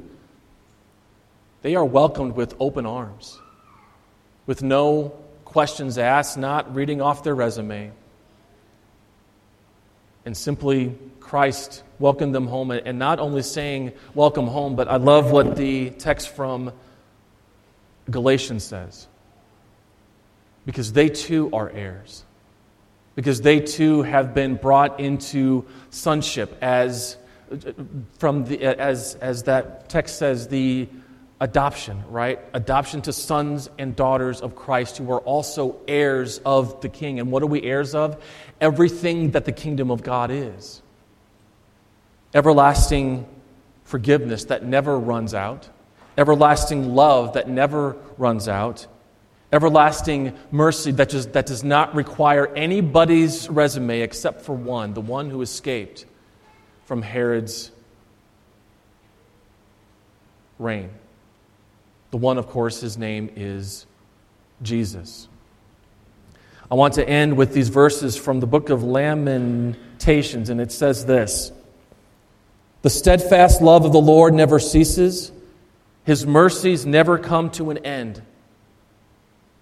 they 1.62 1.74
are 1.74 1.84
welcomed 1.84 2.36
with 2.36 2.54
open 2.58 2.86
arms, 2.86 3.38
with 4.46 4.62
no 4.62 5.14
questions 5.44 5.98
asked, 5.98 6.38
not 6.38 6.74
reading 6.74 7.00
off 7.00 7.22
their 7.24 7.34
resume. 7.34 7.92
and 10.26 10.36
simply 10.36 10.94
Christ 11.18 11.82
welcomed 12.00 12.34
them 12.34 12.48
home, 12.48 12.72
and 12.72 12.98
not 12.98 13.20
only 13.20 13.42
saying, 13.42 13.92
Welcome 14.14 14.48
home, 14.48 14.74
but 14.74 14.88
I 14.88 14.96
love 14.96 15.30
what 15.30 15.54
the 15.54 15.90
text 15.90 16.30
from 16.30 16.72
Galatians 18.10 18.64
says. 18.64 19.06
Because 20.66 20.92
they 20.92 21.08
too 21.08 21.50
are 21.52 21.70
heirs. 21.70 22.24
Because 23.14 23.42
they 23.42 23.60
too 23.60 24.02
have 24.02 24.34
been 24.34 24.56
brought 24.56 24.98
into 24.98 25.66
sonship 25.90 26.56
as 26.60 27.16
from 28.18 28.44
the 28.44 28.62
as 28.62 29.16
as 29.16 29.42
that 29.44 29.88
text 29.88 30.16
says 30.18 30.48
the 30.48 30.88
adoption, 31.40 32.02
right? 32.08 32.38
Adoption 32.54 33.02
to 33.02 33.12
sons 33.12 33.68
and 33.78 33.96
daughters 33.96 34.40
of 34.40 34.54
Christ 34.54 34.98
who 34.98 35.10
are 35.10 35.20
also 35.20 35.76
heirs 35.88 36.38
of 36.46 36.80
the 36.80 36.88
king. 36.88 37.18
And 37.18 37.32
what 37.32 37.42
are 37.42 37.46
we 37.46 37.62
heirs 37.62 37.94
of? 37.94 38.22
Everything 38.60 39.32
that 39.32 39.44
the 39.44 39.52
kingdom 39.52 39.90
of 39.90 40.02
God 40.02 40.30
is 40.30 40.82
everlasting 42.34 43.26
forgiveness 43.84 44.44
that 44.46 44.64
never 44.64 44.98
runs 44.98 45.34
out, 45.34 45.68
everlasting 46.16 46.94
love 46.94 47.34
that 47.34 47.48
never 47.48 47.96
runs 48.18 48.48
out, 48.48 48.86
everlasting 49.52 50.36
mercy 50.50 50.92
that, 50.92 51.08
just, 51.08 51.32
that 51.32 51.46
does 51.46 51.64
not 51.64 51.94
require 51.94 52.46
anybody's 52.54 53.48
resume 53.48 54.00
except 54.00 54.42
for 54.42 54.54
one, 54.54 54.94
the 54.94 55.00
one 55.00 55.30
who 55.30 55.42
escaped 55.42 56.06
from 56.84 57.02
Herod's 57.02 57.70
reign. 60.58 60.90
The 62.10 62.16
one, 62.16 62.38
of 62.38 62.48
course, 62.48 62.80
his 62.80 62.98
name 62.98 63.30
is 63.36 63.86
Jesus. 64.62 65.28
I 66.70 66.74
want 66.74 66.94
to 66.94 67.08
end 67.08 67.36
with 67.36 67.52
these 67.52 67.68
verses 67.68 68.16
from 68.16 68.38
the 68.38 68.46
book 68.46 68.70
of 68.70 68.84
Lamentations, 68.84 70.50
and 70.50 70.60
it 70.60 70.70
says 70.70 71.06
this. 71.06 71.50
The 72.82 72.90
steadfast 72.90 73.60
love 73.60 73.84
of 73.84 73.92
the 73.92 74.00
Lord 74.00 74.34
never 74.34 74.58
ceases, 74.58 75.32
His 76.04 76.26
mercies 76.26 76.86
never 76.86 77.18
come 77.18 77.50
to 77.52 77.70
an 77.70 77.78
end. 77.78 78.22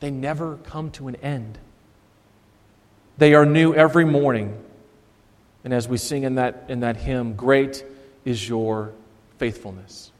They 0.01 0.11
never 0.11 0.57
come 0.59 0.91
to 0.93 1.09
an 1.09 1.16
end. 1.16 1.59
They 3.19 3.35
are 3.35 3.45
new 3.45 3.75
every 3.75 4.05
morning. 4.05 4.57
And 5.64 5.75
as 5.75 5.89
we 5.89 5.99
sing 5.99 6.23
in 6.23 6.37
that, 6.37 6.66
in 6.69 6.81
that 6.81 6.97
hymn, 6.97 7.35
great 7.35 7.85
is 8.25 8.49
your 8.49 8.93
faithfulness. 9.39 10.12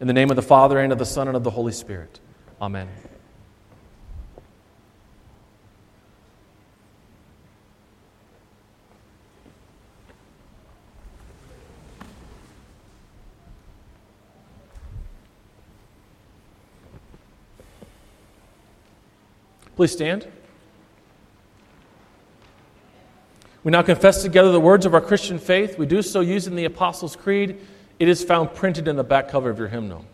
In 0.00 0.06
the 0.06 0.14
name 0.14 0.30
of 0.30 0.36
the 0.36 0.42
Father, 0.42 0.78
and 0.78 0.92
of 0.92 0.98
the 0.98 1.04
Son, 1.04 1.28
and 1.28 1.36
of 1.36 1.44
the 1.44 1.50
Holy 1.50 1.72
Spirit. 1.72 2.18
Amen. 2.60 2.88
Please 19.78 19.92
stand. 19.92 20.26
We 23.62 23.70
now 23.70 23.82
confess 23.82 24.22
together 24.22 24.50
the 24.50 24.58
words 24.58 24.84
of 24.86 24.92
our 24.92 25.00
Christian 25.00 25.38
faith. 25.38 25.78
We 25.78 25.86
do 25.86 26.02
so 26.02 26.18
using 26.18 26.56
the 26.56 26.64
Apostles' 26.64 27.14
Creed. 27.14 27.60
It 28.00 28.08
is 28.08 28.24
found 28.24 28.54
printed 28.54 28.88
in 28.88 28.96
the 28.96 29.04
back 29.04 29.28
cover 29.28 29.50
of 29.50 29.56
your 29.56 29.68
hymnal. 29.68 30.04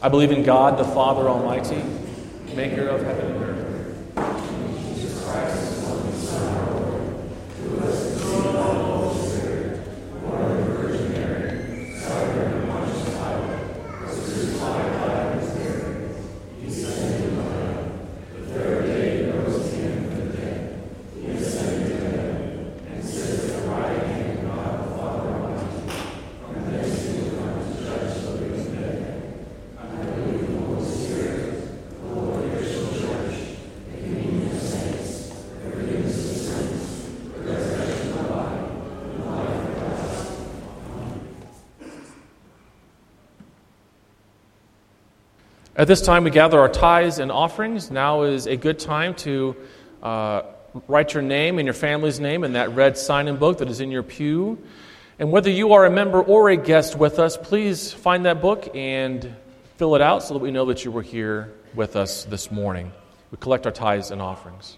I 0.00 0.08
believe 0.08 0.30
in 0.30 0.42
God, 0.42 0.78
the 0.78 0.84
Father 0.84 1.28
Almighty, 1.28 1.84
maker 2.56 2.88
of 2.88 3.02
heaven 3.02 3.26
and 3.26 3.44
earth. 3.44 4.94
Jesus 4.94 5.22
Christ 5.22 5.71
At 45.82 45.88
this 45.88 46.00
time, 46.00 46.22
we 46.22 46.30
gather 46.30 46.60
our 46.60 46.68
tithes 46.68 47.18
and 47.18 47.32
offerings. 47.32 47.90
Now 47.90 48.22
is 48.22 48.46
a 48.46 48.56
good 48.56 48.78
time 48.78 49.16
to 49.16 49.56
uh, 50.00 50.42
write 50.86 51.12
your 51.12 51.24
name 51.24 51.58
and 51.58 51.66
your 51.66 51.74
family's 51.74 52.20
name 52.20 52.44
in 52.44 52.52
that 52.52 52.70
red 52.76 52.96
sign 52.96 53.26
in 53.26 53.36
book 53.36 53.58
that 53.58 53.68
is 53.68 53.80
in 53.80 53.90
your 53.90 54.04
pew. 54.04 54.62
And 55.18 55.32
whether 55.32 55.50
you 55.50 55.72
are 55.72 55.84
a 55.84 55.90
member 55.90 56.22
or 56.22 56.50
a 56.50 56.56
guest 56.56 56.96
with 56.96 57.18
us, 57.18 57.36
please 57.36 57.92
find 57.92 58.26
that 58.26 58.40
book 58.40 58.70
and 58.76 59.34
fill 59.76 59.96
it 59.96 60.02
out 60.02 60.22
so 60.22 60.34
that 60.34 60.40
we 60.40 60.52
know 60.52 60.66
that 60.66 60.84
you 60.84 60.92
were 60.92 61.02
here 61.02 61.52
with 61.74 61.96
us 61.96 62.26
this 62.26 62.52
morning. 62.52 62.92
We 63.32 63.38
collect 63.38 63.66
our 63.66 63.72
tithes 63.72 64.12
and 64.12 64.22
offerings. 64.22 64.76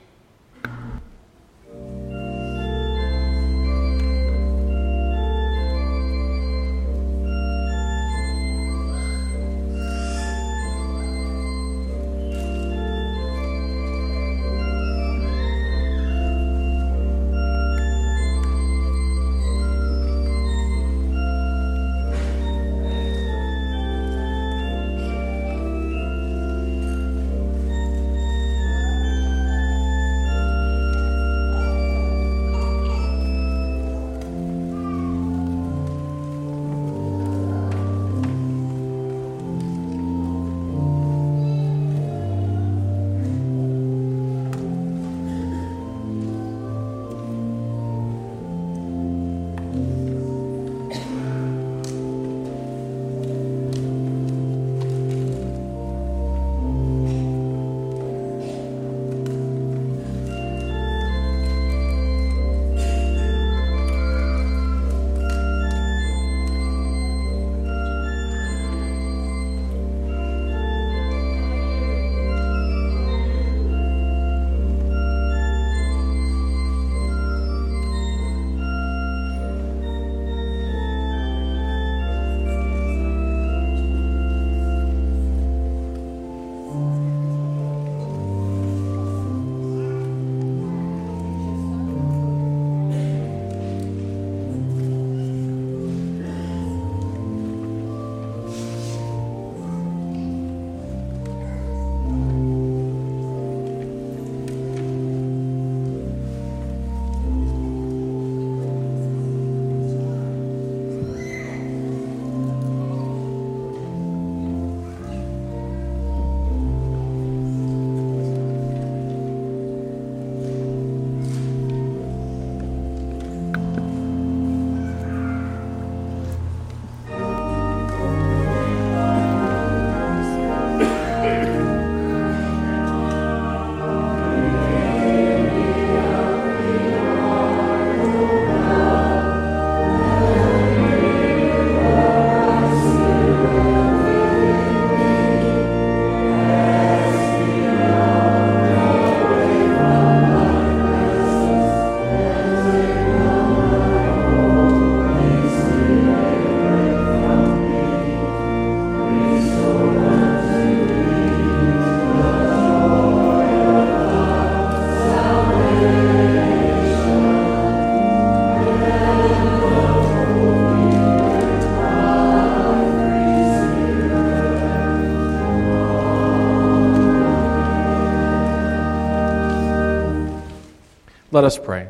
Let 181.34 181.42
us 181.42 181.58
pray. 181.58 181.88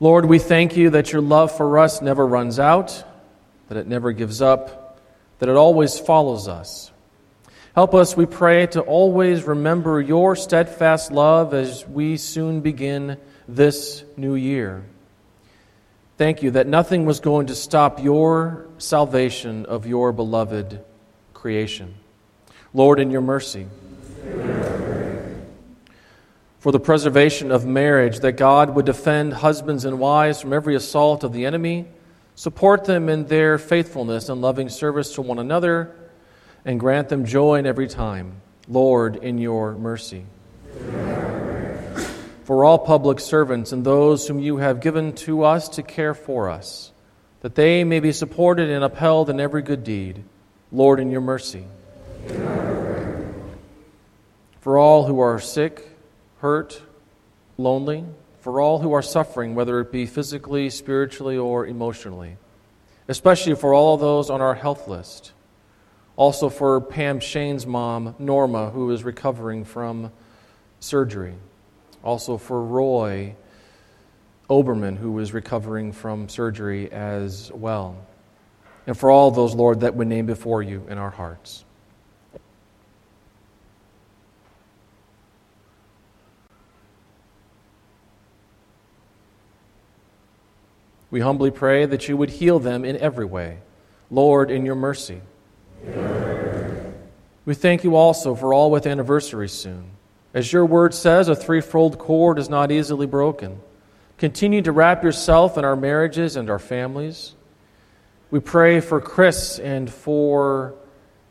Lord, 0.00 0.26
we 0.26 0.38
thank 0.38 0.76
you 0.76 0.90
that 0.90 1.12
your 1.12 1.22
love 1.22 1.56
for 1.56 1.78
us 1.78 2.02
never 2.02 2.26
runs 2.26 2.58
out, 2.58 3.02
that 3.68 3.78
it 3.78 3.86
never 3.86 4.12
gives 4.12 4.42
up, 4.42 5.00
that 5.38 5.48
it 5.48 5.56
always 5.56 5.98
follows 5.98 6.46
us. 6.46 6.92
Help 7.74 7.94
us, 7.94 8.14
we 8.14 8.26
pray, 8.26 8.66
to 8.66 8.82
always 8.82 9.44
remember 9.44 9.98
your 9.98 10.36
steadfast 10.36 11.10
love 11.10 11.54
as 11.54 11.88
we 11.88 12.18
soon 12.18 12.60
begin 12.60 13.16
this 13.48 14.04
new 14.18 14.34
year. 14.34 14.84
Thank 16.18 16.42
you 16.42 16.50
that 16.50 16.66
nothing 16.66 17.06
was 17.06 17.20
going 17.20 17.46
to 17.46 17.54
stop 17.54 17.98
your 18.04 18.66
salvation 18.76 19.64
of 19.64 19.86
your 19.86 20.12
beloved 20.12 20.84
creation. 21.32 21.94
Lord, 22.74 23.00
in 23.00 23.10
your 23.10 23.22
mercy, 23.22 23.68
for 26.62 26.70
the 26.70 26.78
preservation 26.78 27.50
of 27.50 27.66
marriage, 27.66 28.20
that 28.20 28.36
God 28.36 28.76
would 28.76 28.86
defend 28.86 29.32
husbands 29.32 29.84
and 29.84 29.98
wives 29.98 30.40
from 30.40 30.52
every 30.52 30.76
assault 30.76 31.24
of 31.24 31.32
the 31.32 31.44
enemy, 31.44 31.86
support 32.36 32.84
them 32.84 33.08
in 33.08 33.26
their 33.26 33.58
faithfulness 33.58 34.28
and 34.28 34.40
loving 34.40 34.68
service 34.68 35.12
to 35.16 35.22
one 35.22 35.40
another, 35.40 35.92
and 36.64 36.78
grant 36.78 37.08
them 37.08 37.24
joy 37.24 37.56
in 37.56 37.66
every 37.66 37.88
time. 37.88 38.40
Lord, 38.68 39.16
in 39.16 39.38
your 39.38 39.72
mercy. 39.72 40.24
For 42.44 42.64
all 42.64 42.78
public 42.78 43.18
servants 43.18 43.72
and 43.72 43.84
those 43.84 44.28
whom 44.28 44.38
you 44.38 44.58
have 44.58 44.80
given 44.80 45.14
to 45.14 45.42
us 45.42 45.68
to 45.70 45.82
care 45.82 46.14
for 46.14 46.48
us, 46.48 46.92
that 47.40 47.56
they 47.56 47.82
may 47.82 47.98
be 47.98 48.12
supported 48.12 48.70
and 48.70 48.84
upheld 48.84 49.30
in 49.30 49.40
every 49.40 49.62
good 49.62 49.82
deed. 49.82 50.22
Lord, 50.70 51.00
in 51.00 51.10
your 51.10 51.22
mercy. 51.22 51.64
For 54.60 54.78
all 54.78 55.06
who 55.06 55.18
are 55.18 55.40
sick, 55.40 55.88
hurt, 56.42 56.82
lonely, 57.56 58.04
for 58.40 58.60
all 58.60 58.80
who 58.80 58.92
are 58.92 59.00
suffering, 59.00 59.54
whether 59.54 59.78
it 59.78 59.92
be 59.92 60.06
physically, 60.06 60.68
spiritually, 60.68 61.36
or 61.36 61.64
emotionally, 61.64 62.36
especially 63.06 63.54
for 63.54 63.72
all 63.72 63.96
those 63.96 64.28
on 64.28 64.40
our 64.40 64.56
health 64.56 64.88
list. 64.88 65.30
Also 66.16 66.48
for 66.48 66.80
Pam 66.80 67.20
Shane's 67.20 67.64
mom, 67.64 68.16
Norma, 68.18 68.70
who 68.70 68.90
is 68.90 69.04
recovering 69.04 69.64
from 69.64 70.10
surgery. 70.80 71.34
Also 72.02 72.36
for 72.36 72.60
Roy 72.60 73.36
Oberman, 74.50 74.98
who 74.98 75.16
is 75.20 75.32
recovering 75.32 75.92
from 75.92 76.28
surgery 76.28 76.90
as 76.90 77.52
well. 77.54 78.04
And 78.88 78.98
for 78.98 79.12
all 79.12 79.30
those, 79.30 79.54
Lord, 79.54 79.80
that 79.80 79.94
we 79.94 80.06
name 80.06 80.26
before 80.26 80.60
you 80.60 80.84
in 80.88 80.98
our 80.98 81.10
hearts. 81.10 81.64
We 91.12 91.20
humbly 91.20 91.50
pray 91.50 91.84
that 91.84 92.08
you 92.08 92.16
would 92.16 92.30
heal 92.30 92.58
them 92.58 92.86
in 92.86 92.96
every 92.96 93.26
way. 93.26 93.58
Lord, 94.10 94.50
in 94.50 94.64
your 94.64 94.74
mercy. 94.74 95.20
Amen. 95.86 96.94
We 97.44 97.54
thank 97.54 97.84
you 97.84 97.96
also 97.96 98.34
for 98.34 98.54
all 98.54 98.70
with 98.70 98.86
anniversaries 98.86 99.52
soon. 99.52 99.90
As 100.32 100.50
your 100.50 100.64
word 100.64 100.94
says, 100.94 101.28
a 101.28 101.36
threefold 101.36 101.98
cord 101.98 102.38
is 102.38 102.48
not 102.48 102.70
easily 102.70 103.06
broken. 103.06 103.60
Continue 104.16 104.62
to 104.62 104.72
wrap 104.72 105.04
yourself 105.04 105.58
in 105.58 105.64
our 105.66 105.76
marriages 105.76 106.36
and 106.36 106.48
our 106.48 106.58
families. 106.58 107.34
We 108.30 108.40
pray 108.40 108.80
for 108.80 108.98
Chris 108.98 109.58
and 109.58 109.92
for 109.92 110.74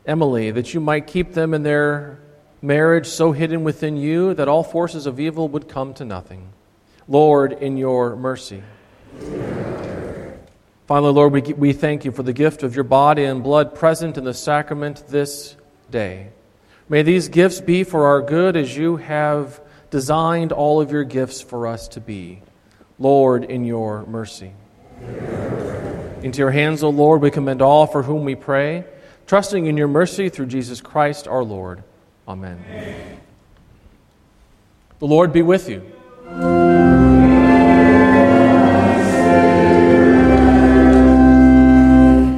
Emily 0.06 0.52
that 0.52 0.74
you 0.74 0.78
might 0.80 1.08
keep 1.08 1.32
them 1.32 1.54
in 1.54 1.64
their 1.64 2.20
marriage 2.60 3.06
so 3.06 3.32
hidden 3.32 3.64
within 3.64 3.96
you 3.96 4.34
that 4.34 4.46
all 4.46 4.62
forces 4.62 5.06
of 5.06 5.18
evil 5.18 5.48
would 5.48 5.68
come 5.68 5.92
to 5.94 6.04
nothing. 6.04 6.52
Lord, 7.08 7.52
in 7.52 7.76
your 7.76 8.14
mercy. 8.14 8.62
Finally, 10.86 11.12
Lord, 11.12 11.32
we, 11.32 11.40
we 11.54 11.72
thank 11.72 12.04
you 12.04 12.12
for 12.12 12.22
the 12.22 12.32
gift 12.32 12.62
of 12.62 12.74
your 12.74 12.84
body 12.84 13.24
and 13.24 13.42
blood 13.42 13.74
present 13.74 14.18
in 14.18 14.24
the 14.24 14.34
sacrament 14.34 15.04
this 15.08 15.56
day. 15.90 16.28
May 16.88 17.02
these 17.02 17.28
gifts 17.28 17.60
be 17.60 17.84
for 17.84 18.06
our 18.06 18.20
good 18.20 18.56
as 18.56 18.76
you 18.76 18.96
have 18.96 19.60
designed 19.90 20.52
all 20.52 20.80
of 20.80 20.90
your 20.90 21.04
gifts 21.04 21.40
for 21.40 21.66
us 21.66 21.88
to 21.88 22.00
be. 22.00 22.42
Lord, 22.98 23.44
in 23.44 23.64
your 23.64 24.04
mercy. 24.06 24.52
Into 26.22 26.38
your 26.38 26.50
hands, 26.50 26.82
O 26.82 26.90
Lord, 26.90 27.20
we 27.20 27.30
commend 27.30 27.62
all 27.62 27.86
for 27.86 28.02
whom 28.02 28.24
we 28.24 28.34
pray, 28.34 28.84
trusting 29.26 29.66
in 29.66 29.76
your 29.76 29.88
mercy 29.88 30.28
through 30.28 30.46
Jesus 30.46 30.80
Christ 30.80 31.26
our 31.26 31.42
Lord. 31.42 31.82
Amen. 32.28 32.62
Amen. 32.68 33.20
The 34.98 35.06
Lord 35.06 35.32
be 35.32 35.42
with 35.42 35.68
you. 35.68 36.91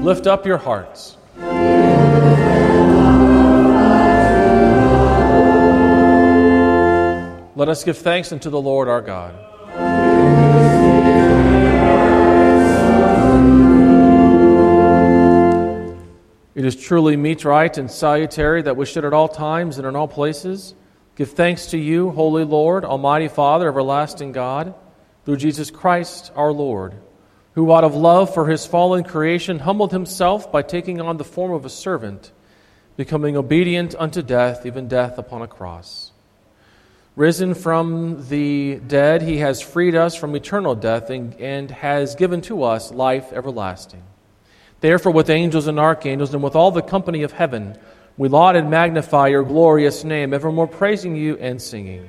Lift 0.04 0.26
up 0.26 0.44
your 0.44 0.58
hearts. 0.58 1.16
Let 7.56 7.70
us 7.70 7.84
give 7.84 7.96
thanks 7.96 8.30
unto 8.30 8.50
the 8.50 8.60
Lord 8.60 8.86
our 8.86 9.00
God. 9.00 9.34
It 16.54 16.66
is 16.66 16.76
truly 16.76 17.16
meet, 17.16 17.46
right, 17.46 17.78
and 17.78 17.90
salutary 17.90 18.60
that 18.60 18.76
we 18.76 18.84
should 18.84 19.06
at 19.06 19.14
all 19.14 19.28
times 19.28 19.78
and 19.78 19.86
in 19.86 19.96
all 19.96 20.06
places 20.06 20.74
give 21.16 21.30
thanks 21.30 21.68
to 21.68 21.78
you, 21.78 22.10
Holy 22.10 22.44
Lord, 22.44 22.84
Almighty 22.84 23.28
Father, 23.28 23.68
everlasting 23.68 24.32
God, 24.32 24.74
through 25.24 25.38
Jesus 25.38 25.70
Christ 25.70 26.30
our 26.36 26.52
Lord 26.52 26.92
who, 27.54 27.72
out 27.72 27.84
of 27.84 27.94
love 27.94 28.34
for 28.34 28.48
his 28.48 28.66
fallen 28.66 29.04
creation, 29.04 29.60
humbled 29.60 29.92
himself 29.92 30.50
by 30.50 30.62
taking 30.62 31.00
on 31.00 31.16
the 31.16 31.24
form 31.24 31.52
of 31.52 31.64
a 31.64 31.70
servant, 31.70 32.32
becoming 32.96 33.36
obedient 33.36 33.94
unto 33.96 34.22
death, 34.22 34.66
even 34.66 34.88
death 34.88 35.18
upon 35.18 35.42
a 35.42 35.46
cross. 35.46 36.12
Risen 37.16 37.54
from 37.54 38.28
the 38.28 38.80
dead, 38.88 39.22
he 39.22 39.38
has 39.38 39.60
freed 39.60 39.94
us 39.94 40.16
from 40.16 40.34
eternal 40.34 40.74
death 40.74 41.10
and, 41.10 41.34
and 41.40 41.70
has 41.70 42.16
given 42.16 42.40
to 42.42 42.64
us 42.64 42.90
life 42.90 43.32
everlasting. 43.32 44.02
Therefore, 44.80 45.12
with 45.12 45.30
angels 45.30 45.68
and 45.68 45.78
archangels 45.78 46.34
and 46.34 46.42
with 46.42 46.56
all 46.56 46.72
the 46.72 46.82
company 46.82 47.22
of 47.22 47.30
heaven, 47.30 47.78
we 48.16 48.28
laud 48.28 48.56
and 48.56 48.68
magnify 48.68 49.28
your 49.28 49.44
glorious 49.44 50.02
name, 50.02 50.34
evermore 50.34 50.66
praising 50.66 51.14
you 51.14 51.36
and 51.36 51.62
singing. 51.62 52.08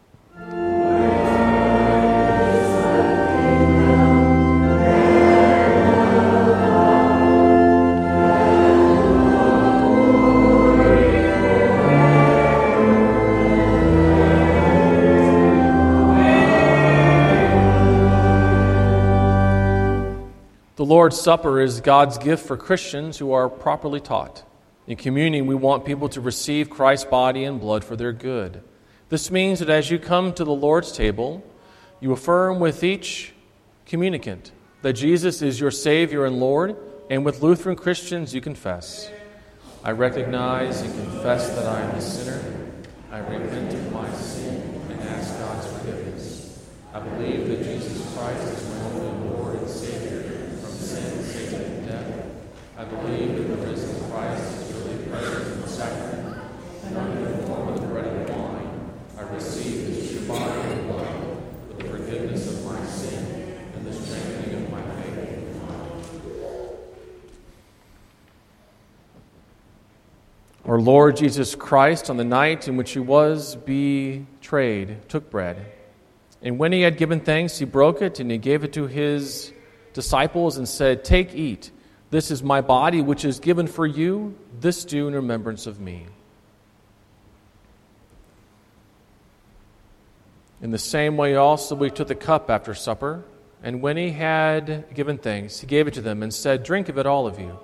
Lord's 20.91 21.21
Supper 21.21 21.61
is 21.61 21.79
God's 21.79 22.17
gift 22.17 22.45
for 22.45 22.57
Christians 22.57 23.17
who 23.17 23.31
are 23.31 23.47
properly 23.47 24.01
taught. 24.01 24.43
In 24.87 24.97
communion, 24.97 25.45
we 25.45 25.55
want 25.55 25.85
people 25.85 26.09
to 26.09 26.19
receive 26.19 26.69
Christ's 26.69 27.05
body 27.05 27.45
and 27.45 27.61
blood 27.61 27.85
for 27.85 27.95
their 27.95 28.11
good. 28.11 28.61
This 29.07 29.31
means 29.31 29.59
that 29.59 29.69
as 29.69 29.89
you 29.89 29.97
come 29.97 30.33
to 30.33 30.43
the 30.43 30.51
Lord's 30.51 30.91
table, 30.91 31.49
you 32.01 32.11
affirm 32.11 32.59
with 32.59 32.83
each 32.83 33.31
communicant 33.85 34.51
that 34.81 34.91
Jesus 34.91 35.41
is 35.41 35.61
your 35.61 35.71
Savior 35.71 36.25
and 36.25 36.41
Lord, 36.41 36.75
and 37.09 37.23
with 37.23 37.41
Lutheran 37.41 37.77
Christians, 37.77 38.35
you 38.35 38.41
confess 38.41 39.09
I 39.85 39.91
recognize 39.91 40.81
and 40.81 40.93
confess 40.93 41.55
that 41.55 41.67
I 41.67 41.83
am 41.83 41.95
a 41.95 42.01
sinner. 42.01 42.73
I 43.13 43.19
repent 43.19 43.73
of 43.73 43.93
my 43.93 44.11
sin 44.11 44.81
and 44.89 45.01
ask 45.03 45.39
God's 45.39 45.67
forgiveness. 45.67 46.67
I 46.93 46.99
believe 46.99 47.47
that 47.47 47.63
Jesus 47.63 48.13
Christ 48.13 48.43
is 48.43 48.69
my 48.69 48.83
only 48.87 49.29
Lord 49.29 49.55
and 49.55 49.69
Savior 49.69 50.21
from 50.61 50.73
sin, 50.73 51.23
Satan, 51.23 51.61
and 51.61 51.87
death. 51.87 52.25
I 52.77 52.83
believe 53.01 53.37
that 53.37 53.55
the 53.55 53.67
risen 53.67 54.11
Christ 54.11 54.61
is 54.61 54.73
really 54.75 55.09
present 55.09 55.63
in 55.63 55.67
sacrament, 55.67 56.37
and 56.85 56.97
under 56.97 57.31
the 57.31 57.43
form 57.47 57.69
of 57.69 57.89
bread 57.89 58.05
and 58.05 58.29
wine, 58.29 58.91
I 59.17 59.21
receive 59.33 59.87
his 59.87 60.11
true 60.11 60.27
body 60.27 60.61
and 60.69 60.91
blood 60.91 61.37
for 61.67 61.83
the 61.83 61.89
forgiveness 61.89 62.47
of 62.47 62.65
my 62.65 62.85
sin 62.85 63.57
and 63.75 63.85
the 63.85 63.93
strengthening 63.93 64.63
of 64.63 64.71
my 64.71 64.81
faith. 64.81 65.61
Our 70.65 70.79
Lord 70.79 71.17
Jesus 71.17 71.55
Christ, 71.55 72.09
on 72.09 72.17
the 72.17 72.23
night 72.23 72.67
in 72.67 72.77
which 72.77 72.91
he 72.91 72.99
was 72.99 73.55
betrayed, 73.55 75.09
took 75.09 75.29
bread. 75.31 75.71
And 76.43 76.57
when 76.57 76.71
he 76.71 76.81
had 76.81 76.97
given 76.97 77.19
thanks, 77.19 77.57
he 77.57 77.65
broke 77.65 78.01
it 78.01 78.19
and 78.19 78.29
he 78.31 78.37
gave 78.37 78.63
it 78.63 78.73
to 78.73 78.87
his 78.87 79.51
disciples 79.93 80.57
and 80.57 80.67
said, 80.67 81.03
Take, 81.03 81.35
eat. 81.35 81.71
This 82.11 82.29
is 82.29 82.43
my 82.43 82.61
body, 82.61 83.01
which 83.01 83.25
is 83.25 83.39
given 83.39 83.67
for 83.67 83.87
you. 83.87 84.37
This 84.59 84.85
do 84.85 85.07
in 85.07 85.15
remembrance 85.15 85.65
of 85.65 85.79
me. 85.79 86.05
In 90.61 90.71
the 90.71 90.77
same 90.77 91.17
way, 91.17 91.35
also, 91.35 91.73
we 91.73 91.89
took 91.89 92.09
the 92.09 92.15
cup 92.15 92.49
after 92.49 92.75
supper. 92.75 93.23
And 93.63 93.81
when 93.81 93.97
he 93.97 94.11
had 94.11 94.93
given 94.93 95.17
thanks, 95.17 95.59
he 95.59 95.67
gave 95.67 95.87
it 95.87 95.93
to 95.95 96.01
them 96.01 96.21
and 96.21 96.33
said, 96.33 96.63
Drink 96.63 96.89
of 96.89 96.97
it, 96.97 97.05
all 97.05 97.27
of 97.27 97.39
you. 97.39 97.57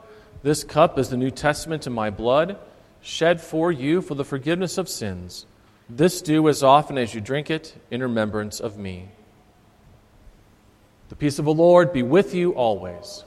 This 0.44 0.64
cup 0.64 0.98
is 0.98 1.10
the 1.10 1.18
New 1.18 1.32
Testament 1.32 1.86
in 1.86 1.94
my 1.94 2.10
blood 2.10 2.58
shed 3.02 3.42
for 3.42 3.72
you 3.72 4.02
for 4.02 4.16
the 4.16 4.26
forgiveness 4.26 4.78
of 4.78 4.90
sins. 4.90 5.46
This 5.90 6.22
do 6.22 6.48
as 6.50 6.64
often 6.64 6.98
as 6.98 7.14
you 7.14 7.22
drink 7.22 7.50
it 7.50 7.76
in 7.90 8.02
remembrance 8.02 8.60
of 8.60 8.78
me. 8.78 9.10
The 11.10 11.16
peace 11.16 11.40
of 11.40 11.46
the 11.46 11.54
Lord 11.54 11.94
be 11.94 12.04
with 12.04 12.34
you 12.34 12.52
always. 12.52 13.24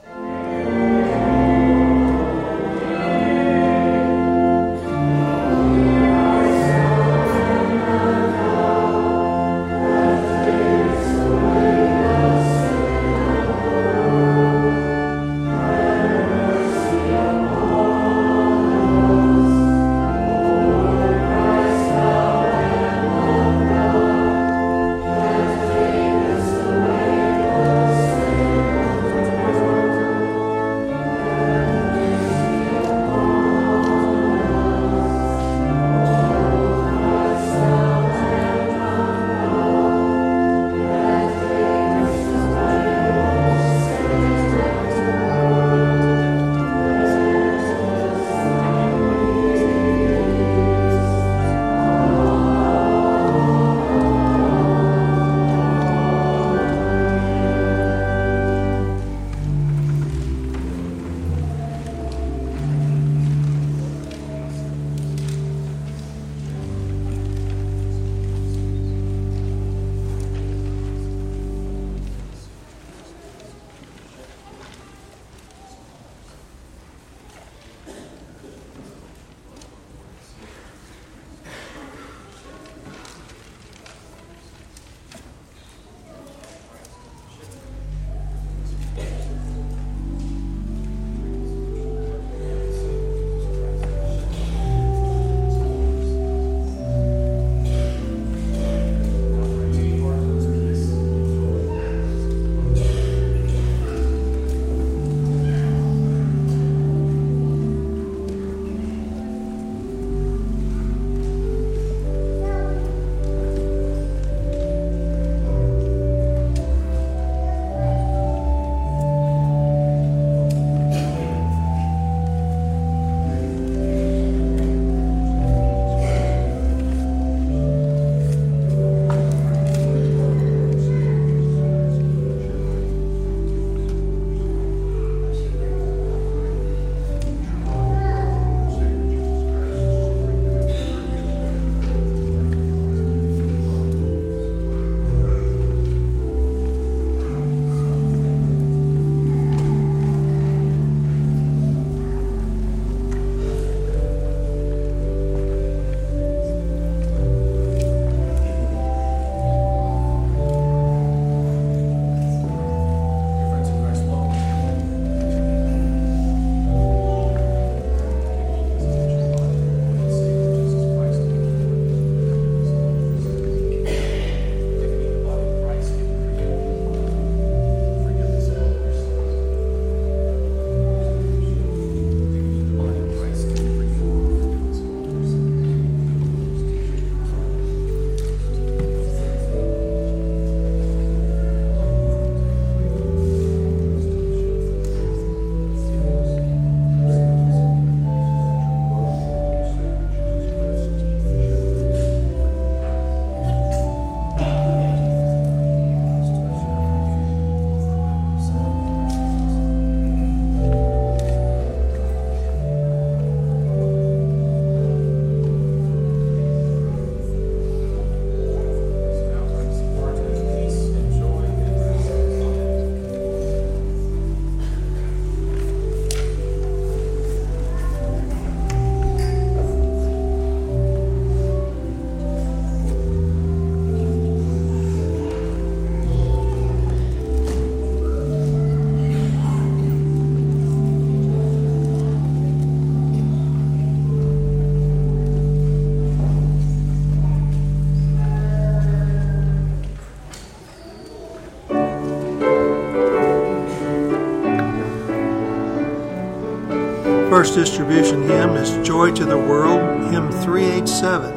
First 257.41 257.55
distribution 257.55 258.21
hymn 258.29 258.51
is 258.51 258.87
Joy 258.87 259.13
to 259.13 259.25
the 259.25 259.35
World, 259.35 260.13
hymn 260.13 260.29
387. 260.43 261.31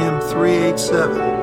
Hymn 0.00 0.20
387. 0.20 1.37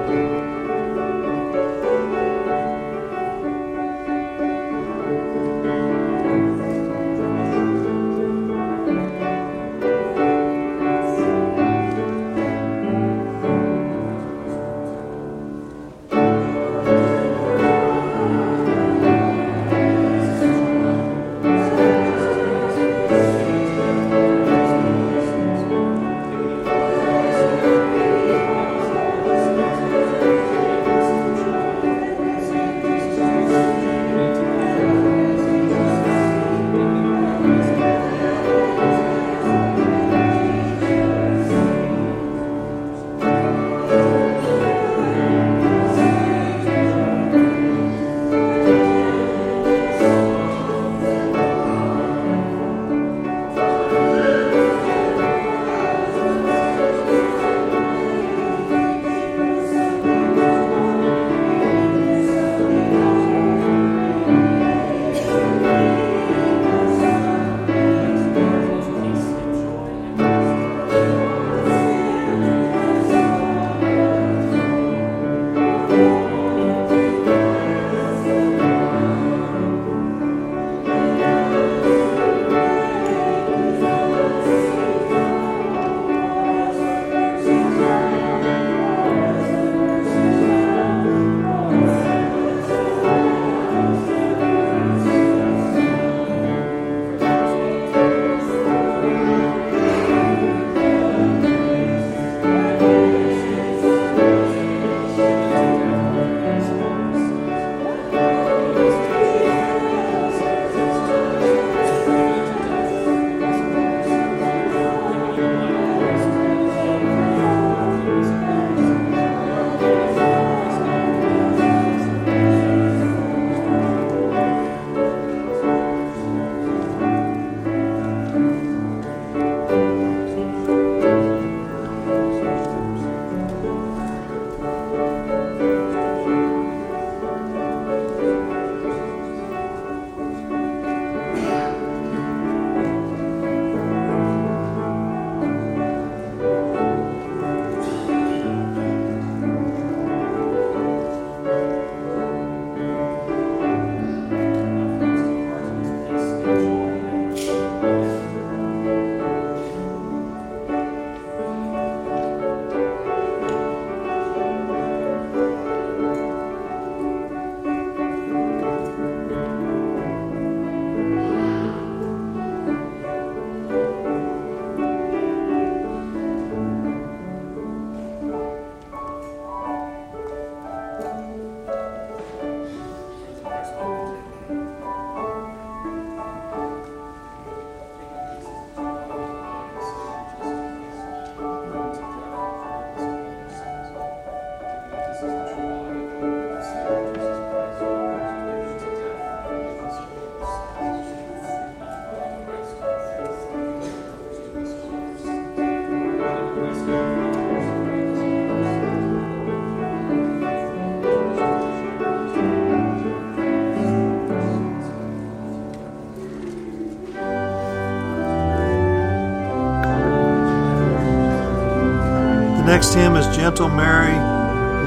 Gentle 223.46 223.70
Mary, 223.70 224.18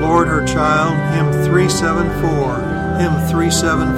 laid 0.03 0.27
her 0.27 0.45
child, 0.45 0.97
hymn 1.15 1.31
374. 1.47 2.57
Hymn 2.99 3.15
374. 3.31 3.98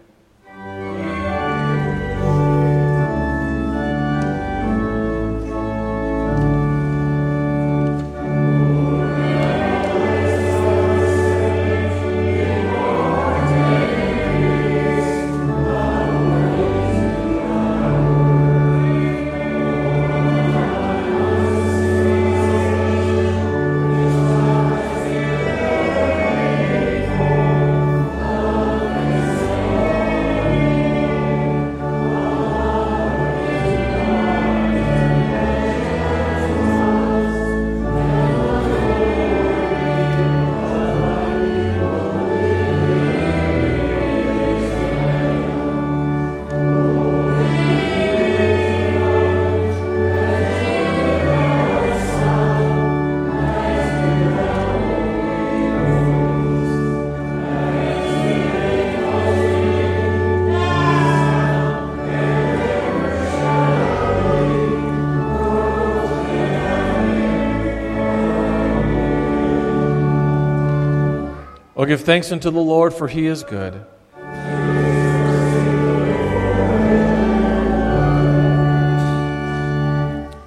Give 72.01 72.07
thanks 72.07 72.31
unto 72.31 72.49
the 72.49 72.59
Lord, 72.59 72.95
for 72.95 73.07
he 73.07 73.27
is 73.27 73.43
good. 73.43 73.75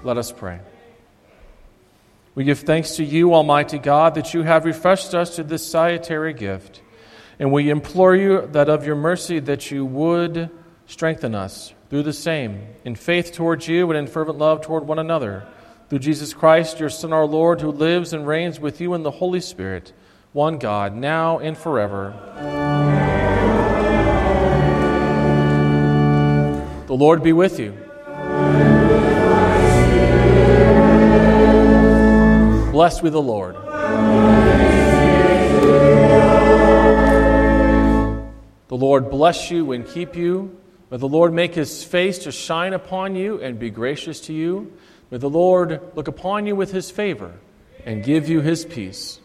Let 0.02 0.18
us 0.18 0.32
pray. 0.32 0.59
We 2.35 2.43
give 2.43 2.59
thanks 2.59 2.97
to 2.97 3.05
you, 3.05 3.35
Almighty 3.35 3.78
God, 3.78 4.16
that 4.16 4.35
you 4.35 4.43
have 4.43 4.64
refreshed 4.64 5.14
us 5.14 5.36
to 5.36 5.44
this 5.44 5.64
salutary 5.64 6.32
gift. 6.32 6.82
And 7.39 7.52
we 7.52 7.70
implore 7.70 8.16
you 8.16 8.48
that 8.48 8.68
of 8.68 8.85
your 8.85 8.97
mercy 8.97 9.39
that 9.39 9.70
you 9.70 9.85
would 9.85 10.51
strengthen 10.89 11.36
us 11.36 11.72
through 11.89 12.02
the 12.02 12.12
same, 12.12 12.66
in 12.85 12.97
faith 12.97 13.31
towards 13.31 13.68
you 13.68 13.89
and 13.93 13.97
in 13.97 14.09
fervent 14.09 14.39
love 14.39 14.60
toward 14.62 14.89
one 14.89 14.98
another, 14.98 15.47
through 15.89 16.01
Jesus 16.01 16.35
Christ, 16.35 16.81
your 16.81 16.90
Son, 16.90 17.12
our 17.12 17.26
Lord, 17.26 17.60
who 17.60 17.70
lives 17.70 18.12
and 18.12 18.26
reigns 18.26 18.59
with 18.59 18.81
you 18.81 18.94
in 18.94 19.05
the 19.05 19.12
Holy 19.12 19.40
Spirit 19.40 19.93
one 20.35 20.59
God, 20.59 20.97
now 20.97 21.39
and 21.39 21.56
forever. 21.56 22.12
The 26.89 26.93
Lord 26.93 27.23
be 27.23 27.32
with 27.32 27.61
you. 27.61 27.70
Blessed 32.73 33.05
be 33.05 33.11
the 33.11 33.23
Lord. 33.23 33.55
The 38.66 38.77
Lord 38.77 39.11
bless 39.11 39.52
you 39.52 39.70
and 39.70 39.86
keep 39.86 40.16
you. 40.16 40.59
May 40.90 40.97
the 40.97 41.09
Lord 41.09 41.32
make 41.32 41.55
his 41.55 41.85
face 41.85 42.19
to 42.24 42.32
shine 42.32 42.73
upon 42.73 43.15
you 43.15 43.40
and 43.40 43.56
be 43.56 43.70
gracious 43.70 44.19
to 44.23 44.32
you. 44.32 44.73
May 45.12 45.19
the 45.19 45.31
Lord 45.31 45.81
look 45.94 46.09
upon 46.09 46.47
you 46.47 46.56
with 46.56 46.73
his 46.73 46.90
favor 46.90 47.32
and 47.86 48.02
give 48.02 48.28
you 48.28 48.40
his 48.40 48.65
peace. 48.65 49.20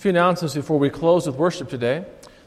Few 0.00 0.08
announcements 0.08 0.54
before 0.54 0.78
we 0.78 0.88
close 0.88 1.26
with 1.26 1.36
worship 1.36 1.68
today. 1.68 2.02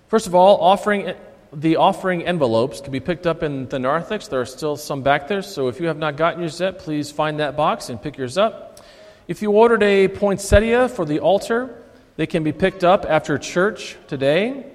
First 0.08 0.26
of 0.26 0.34
all, 0.34 0.60
offering 0.60 1.14
the 1.54 1.76
offering 1.76 2.26
envelopes 2.26 2.82
can 2.82 2.92
be 2.92 3.00
picked 3.00 3.28
up 3.28 3.44
in 3.44 3.70
the 3.70 3.78
narthex. 3.78 4.28
There 4.28 4.42
are 4.42 4.46
still 4.46 4.76
some 4.76 5.04
back 5.04 5.28
there, 5.28 5.44
so 5.44 5.68
if 5.68 5.80
you 5.80 5.86
have 5.86 6.00
not 6.00 6.18
gotten 6.18 6.40
yours 6.40 6.60
yet, 6.60 6.80
please 6.80 7.12
find 7.12 7.40
that 7.40 7.56
box 7.56 7.90
and 7.90 8.02
pick 8.02 8.18
yours 8.18 8.40
up. 8.40 8.82
If 9.28 9.44
you 9.44 9.52
ordered 9.52 9.84
a 9.84 10.08
poinsettia 10.08 10.90
for 10.90 11.06
the 11.06 11.20
altar, 11.20 11.84
they 12.16 12.26
can 12.26 12.44
be 12.44 12.52
picked 12.52 12.84
up 12.84 13.06
after 13.08 13.38
church 13.38 13.98
today. 14.08 14.66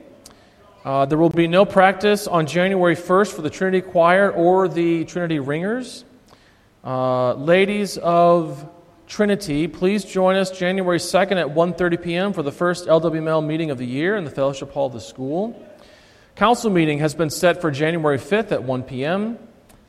Uh, 0.84 1.04
there 1.04 1.18
will 1.18 1.30
be 1.30 1.48
no 1.48 1.64
practice 1.64 2.28
on 2.28 2.46
January 2.46 2.94
1st 2.94 3.34
for 3.34 3.42
the 3.42 3.50
Trinity 3.50 3.80
Choir 3.80 4.30
or 4.30 4.68
the 4.68 5.04
Trinity 5.04 5.40
Ringers. 5.40 6.04
Uh, 6.84 7.34
ladies 7.34 7.98
of 7.98 8.70
Trinity, 9.08 9.68
please 9.68 10.04
join 10.04 10.36
us 10.36 10.50
January 10.50 10.98
2nd 10.98 11.40
at 11.40 11.48
1:30 11.54 12.02
p.m. 12.02 12.32
for 12.34 12.42
the 12.42 12.52
first 12.52 12.86
LWML 12.86 13.44
meeting 13.44 13.70
of 13.70 13.78
the 13.78 13.86
year 13.86 14.16
in 14.16 14.24
the 14.24 14.30
fellowship 14.30 14.70
hall 14.70 14.88
of 14.88 14.92
the 14.92 15.00
school. 15.00 15.66
Council 16.36 16.70
meeting 16.70 16.98
has 16.98 17.14
been 17.14 17.30
set 17.30 17.62
for 17.62 17.70
January 17.70 18.18
5th 18.18 18.52
at 18.52 18.62
1 18.62 18.82
p.m. 18.82 19.38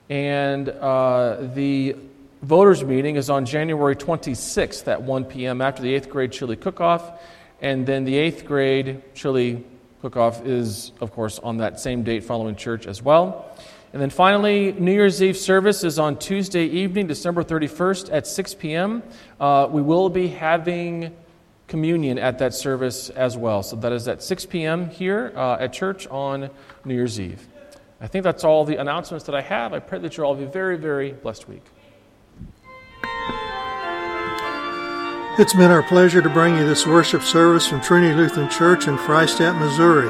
and 0.09 0.69
uh, 0.69 1.35
the 1.53 1.97
voters 2.41 2.81
meeting 2.81 3.17
is 3.17 3.29
on 3.29 3.45
January 3.45 3.95
26th 3.97 4.87
at 4.87 5.01
1 5.01 5.25
p.m. 5.25 5.61
after 5.61 5.81
the 5.81 5.93
eighth 5.93 6.09
grade 6.09 6.31
chili 6.31 6.55
cook-off, 6.55 7.21
and 7.59 7.85
then 7.85 8.05
the 8.05 8.15
eighth 8.15 8.45
grade 8.45 9.01
chili 9.15 9.65
cook-off 10.01 10.45
is, 10.45 10.93
of 11.01 11.11
course, 11.11 11.39
on 11.39 11.57
that 11.57 11.81
same 11.81 12.03
date 12.03 12.23
following 12.23 12.55
church 12.55 12.87
as 12.87 13.03
well. 13.03 13.53
And 13.91 14.01
then 14.01 14.11
finally, 14.11 14.71
New 14.73 14.91
Year's 14.91 15.21
Eve 15.21 15.35
service 15.35 15.83
is 15.83 15.97
on 15.97 16.19
Tuesday 16.19 16.65
evening, 16.65 17.07
December 17.07 17.43
31st 17.43 18.13
at 18.13 18.27
6 18.27 18.53
p.m. 18.55 19.01
Uh, 19.39 19.67
we 19.69 19.81
will 19.81 20.09
be 20.09 20.27
having 20.27 21.15
communion 21.67 22.19
at 22.19 22.37
that 22.39 22.53
service 22.53 23.09
as 23.09 23.35
well. 23.35 23.63
So 23.63 23.75
that 23.77 23.91
is 23.91 24.07
at 24.07 24.21
6 24.21 24.45
p.m. 24.45 24.89
here 24.89 25.33
uh, 25.35 25.57
at 25.59 25.73
church 25.73 26.05
on 26.07 26.51
New 26.85 26.93
Year's 26.93 27.19
Eve. 27.19 27.47
I 27.99 28.07
think 28.07 28.23
that's 28.23 28.43
all 28.43 28.63
the 28.63 28.77
announcements 28.77 29.25
that 29.25 29.35
I 29.35 29.41
have. 29.41 29.73
I 29.73 29.79
pray 29.79 29.97
that 29.99 30.15
you'll 30.15 30.27
all 30.27 30.35
have 30.35 30.47
a 30.47 30.51
very, 30.51 30.77
very 30.77 31.11
blessed 31.11 31.49
week. 31.49 31.63
It's 35.39 35.53
been 35.53 35.71
our 35.71 35.83
pleasure 35.83 36.21
to 36.21 36.29
bring 36.29 36.57
you 36.57 36.65
this 36.65 36.85
worship 36.85 37.23
service 37.23 37.65
from 37.65 37.81
Trinity 37.81 38.13
Lutheran 38.13 38.49
Church 38.49 38.87
in 38.87 38.97
Freistatt, 38.97 39.57
Missouri. 39.57 40.09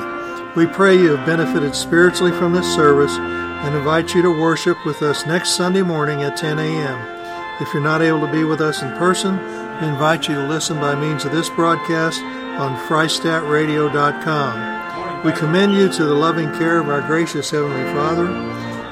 We 0.56 0.66
pray 0.66 0.98
you 0.98 1.16
have 1.16 1.26
benefited 1.26 1.76
spiritually 1.76 2.32
from 2.32 2.54
this 2.54 2.66
service 2.74 3.16
and 3.62 3.76
invite 3.76 4.16
you 4.16 4.22
to 4.22 4.32
worship 4.32 4.86
with 4.86 5.02
us 5.02 5.26
next 5.26 5.58
Sunday 5.58 5.82
morning 5.82 6.24
at 6.24 6.38
10 6.38 6.60
a.m. 6.60 7.62
If 7.62 7.74
you're 7.74 7.84
not 7.84 8.02
able 8.02 8.26
to 8.26 8.32
be 8.32 8.46
with 8.46 8.62
us 8.62 8.82
in 8.82 8.88
person, 8.98 9.38
we 9.82 9.88
invite 9.88 10.30
you 10.30 10.36
to 10.36 10.48
listen 10.48 10.80
by 10.80 10.96
means 10.96 11.26
of 11.26 11.34
this 11.34 11.50
broadcast 11.50 12.22
on 12.22 12.78
FreistattRadio.com. 12.88 15.26
We 15.26 15.34
commend 15.34 15.74
you 15.74 15.90
to 15.90 16.06
the 16.06 16.16
loving 16.16 16.54
care 16.54 16.80
of 16.80 16.88
our 16.90 17.02
gracious 17.02 17.50
Heavenly 17.50 17.84
Father. 17.94 18.30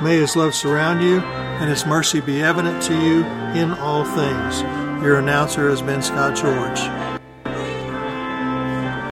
May 0.04 0.18
His 0.18 0.36
love 0.36 0.54
surround 0.54 1.02
you 1.02 1.22
and 1.22 1.70
His 1.70 1.86
mercy 1.86 2.20
be 2.20 2.44
evident 2.44 2.84
to 2.84 2.94
you 2.94 3.24
in 3.60 3.72
all 3.72 4.04
things. 4.04 4.60
Your 5.02 5.20
announcer 5.20 5.70
has 5.70 5.82
been 5.82 6.02
Scott 6.02 6.36
George. 6.36 7.17